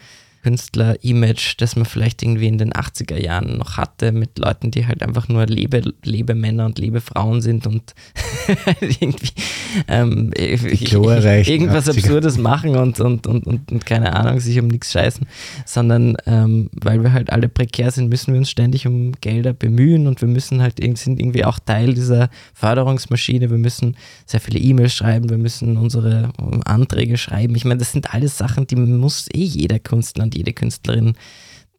Künstler-Image, 0.46 1.56
das 1.58 1.76
man 1.76 1.86
vielleicht 1.86 2.22
irgendwie 2.22 2.46
in 2.46 2.60
den 2.60 2.72
80er 2.72 3.18
Jahren 3.20 3.58
noch 3.58 3.78
hatte, 3.78 4.12
mit 4.12 4.38
Leuten, 4.38 4.70
die 4.70 4.86
halt 4.86 5.02
einfach 5.02 5.28
nur 5.28 5.48
Lebe, 5.48 5.82
Lebemänner 6.04 6.68
und 6.68 6.78
Lebefrauen 6.78 7.42
sind 7.42 7.66
und 7.66 7.96
irgendwie 8.80 9.32
ähm, 9.88 10.32
irgendwas 10.36 11.88
80er. 11.90 11.98
Absurdes 11.98 12.38
machen 12.38 12.76
und, 12.76 13.00
und, 13.00 13.26
und, 13.26 13.48
und, 13.48 13.72
und, 13.72 13.86
keine 13.88 14.16
Ahnung, 14.16 14.40
sich 14.40 14.60
um 14.60 14.68
nichts 14.68 14.92
scheißen, 14.92 15.26
sondern 15.66 16.16
ähm, 16.28 16.70
weil 16.74 17.02
wir 17.02 17.12
halt 17.12 17.32
alle 17.32 17.50
prekär 17.50 17.90
sind, 17.90 18.10
müssen 18.10 18.32
wir 18.36 18.38
uns 18.38 18.52
ständig 18.52 18.86
um 18.86 19.14
Gelder 19.22 19.54
bemühen 19.54 20.06
und 20.06 20.22
wir 20.22 20.28
müssen 20.28 20.62
halt 20.62 20.76
sind 20.96 21.20
irgendwie 21.20 21.44
auch 21.44 21.58
Teil 21.58 21.96
dieser 21.96 22.30
Förderungsmaschine. 22.54 23.50
Wir 23.50 23.58
müssen 23.58 23.98
sehr 24.28 24.40
viele 24.40 24.60
E-Mails 24.60 24.94
schreiben, 24.94 25.28
wir 25.28 25.40
müssen 25.40 25.78
unsere 25.78 26.30
Anträge 26.66 27.18
schreiben. 27.18 27.56
Ich 27.56 27.66
meine, 27.66 27.80
das 27.80 27.94
sind 27.94 28.14
alles 28.14 28.38
Sachen, 28.38 28.68
die 28.68 28.76
muss 28.76 29.28
eh 29.34 29.44
jeder 29.44 29.80
Künstler 29.80 30.26
und 30.26 30.35
jede 30.36 30.54
Künstlerin 30.54 31.16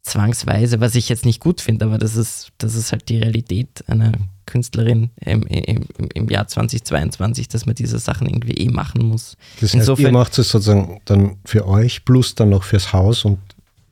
zwangsweise, 0.07 0.79
was 0.79 0.95
ich 0.95 1.09
jetzt 1.09 1.25
nicht 1.25 1.39
gut 1.39 1.61
finde, 1.61 1.85
aber 1.85 1.97
das 1.97 2.15
ist, 2.15 2.49
das 2.57 2.75
ist 2.75 2.91
halt 2.91 3.09
die 3.09 3.17
Realität 3.17 3.83
einer 3.87 4.13
Künstlerin 4.45 5.11
im, 5.19 5.43
im, 5.43 5.85
im, 6.13 6.29
Jahr 6.29 6.47
2022, 6.47 7.49
dass 7.49 7.65
man 7.65 7.75
diese 7.75 7.99
Sachen 7.99 8.27
irgendwie 8.27 8.53
eh 8.53 8.69
machen 8.69 9.05
muss. 9.05 9.35
Das 9.55 9.69
heißt, 9.69 9.75
Insofern, 9.75 10.05
ihr 10.05 10.11
macht 10.13 10.39
es 10.39 10.49
sozusagen 10.49 11.01
dann 11.05 11.37
für 11.45 11.67
euch 11.67 12.05
plus 12.05 12.33
dann 12.35 12.49
noch 12.49 12.63
fürs 12.63 12.93
Haus 12.93 13.25
und 13.25 13.39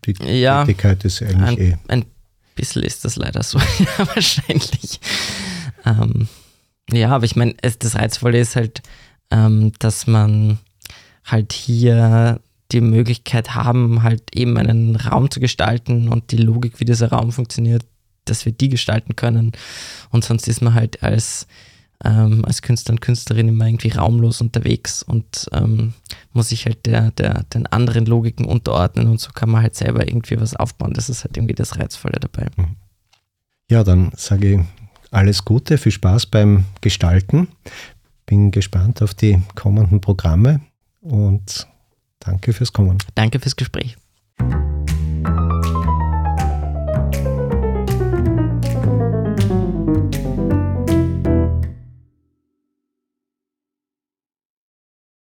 die 0.06 0.16
ja, 0.24 0.64
Tätigkeit 0.64 1.04
ist 1.04 1.22
eigentlich 1.22 1.42
ein, 1.42 1.58
eh. 1.58 1.78
Ein 1.88 2.06
bisschen 2.56 2.84
ist 2.84 3.04
das 3.06 3.18
leider 3.18 3.44
so, 3.44 3.60
ja, 3.80 4.08
wahrscheinlich. 4.16 5.00
Ähm, 5.86 6.28
ja, 6.92 7.10
aber 7.10 7.26
ich 7.26 7.36
meine, 7.36 7.56
das 7.80 7.96
Reizvolle 7.96 8.40
ist 8.40 8.56
halt, 8.56 8.82
ähm, 9.32 9.74
dass 9.80 10.08
man 10.08 10.60
halt 11.26 11.54
hier 11.54 12.40
die 12.76 12.82
Möglichkeit 12.82 13.56
haben, 13.56 14.04
halt 14.04 14.36
eben 14.36 14.58
einen 14.58 14.96
Raum 14.98 15.32
zu 15.32 15.40
gestalten 15.40 16.10
und 16.10 16.32
die 16.32 16.38
Logik, 16.38 16.80
wie 16.80 16.86
dieser 16.86 17.10
Raum 17.10 17.32
funktioniert, 17.32 17.86
dass 18.26 18.46
wir 18.46 18.52
die 18.52 18.70
gestalten 18.70 19.16
können. 19.16 19.54
Und 20.12 20.26
sonst 20.26 20.48
ist 20.48 20.62
man 20.62 20.74
halt 20.74 21.02
als, 21.02 21.48
ähm, 22.04 22.44
als 22.44 22.62
Künstler 22.62 22.94
und 22.94 23.02
Künstlerin 23.02 23.48
immer 23.48 23.66
irgendwie 23.66 23.90
raumlos 23.90 24.42
unterwegs 24.42 25.04
und 25.04 25.48
ähm, 25.54 25.94
muss 26.34 26.50
sich 26.50 26.66
halt 26.66 26.86
der, 26.86 27.12
der, 27.12 27.44
den 27.44 27.66
anderen 27.68 28.06
Logiken 28.06 28.46
unterordnen 28.46 29.08
und 29.08 29.22
so 29.22 29.32
kann 29.32 29.50
man 29.50 29.62
halt 29.62 29.76
selber 29.76 30.06
irgendwie 30.06 30.40
was 30.40 30.56
aufbauen. 30.56 30.94
Das 30.94 31.10
ist 31.10 31.24
halt 31.24 31.38
irgendwie 31.38 31.56
das 31.56 31.78
Reizvolle 31.78 32.20
dabei. 32.20 32.48
Mhm. 32.58 32.76
Ja, 33.72 33.84
dann 33.84 34.12
sage 34.16 34.54
ich 34.54 34.60
alles 35.12 35.46
Gute, 35.46 35.78
viel 35.78 35.94
Spaß 35.94 36.26
beim 36.26 36.66
Gestalten. 36.82 37.48
Bin 38.26 38.52
gespannt 38.52 39.02
auf 39.02 39.14
die 39.14 39.42
kommenden 39.56 40.02
Programme 40.02 40.60
und 41.02 41.68
Danke 42.26 42.54
fürs 42.54 42.74
Kommen. 42.74 42.98
Danke 43.14 43.40
fürs 43.40 43.56
Gespräch. 43.56 43.98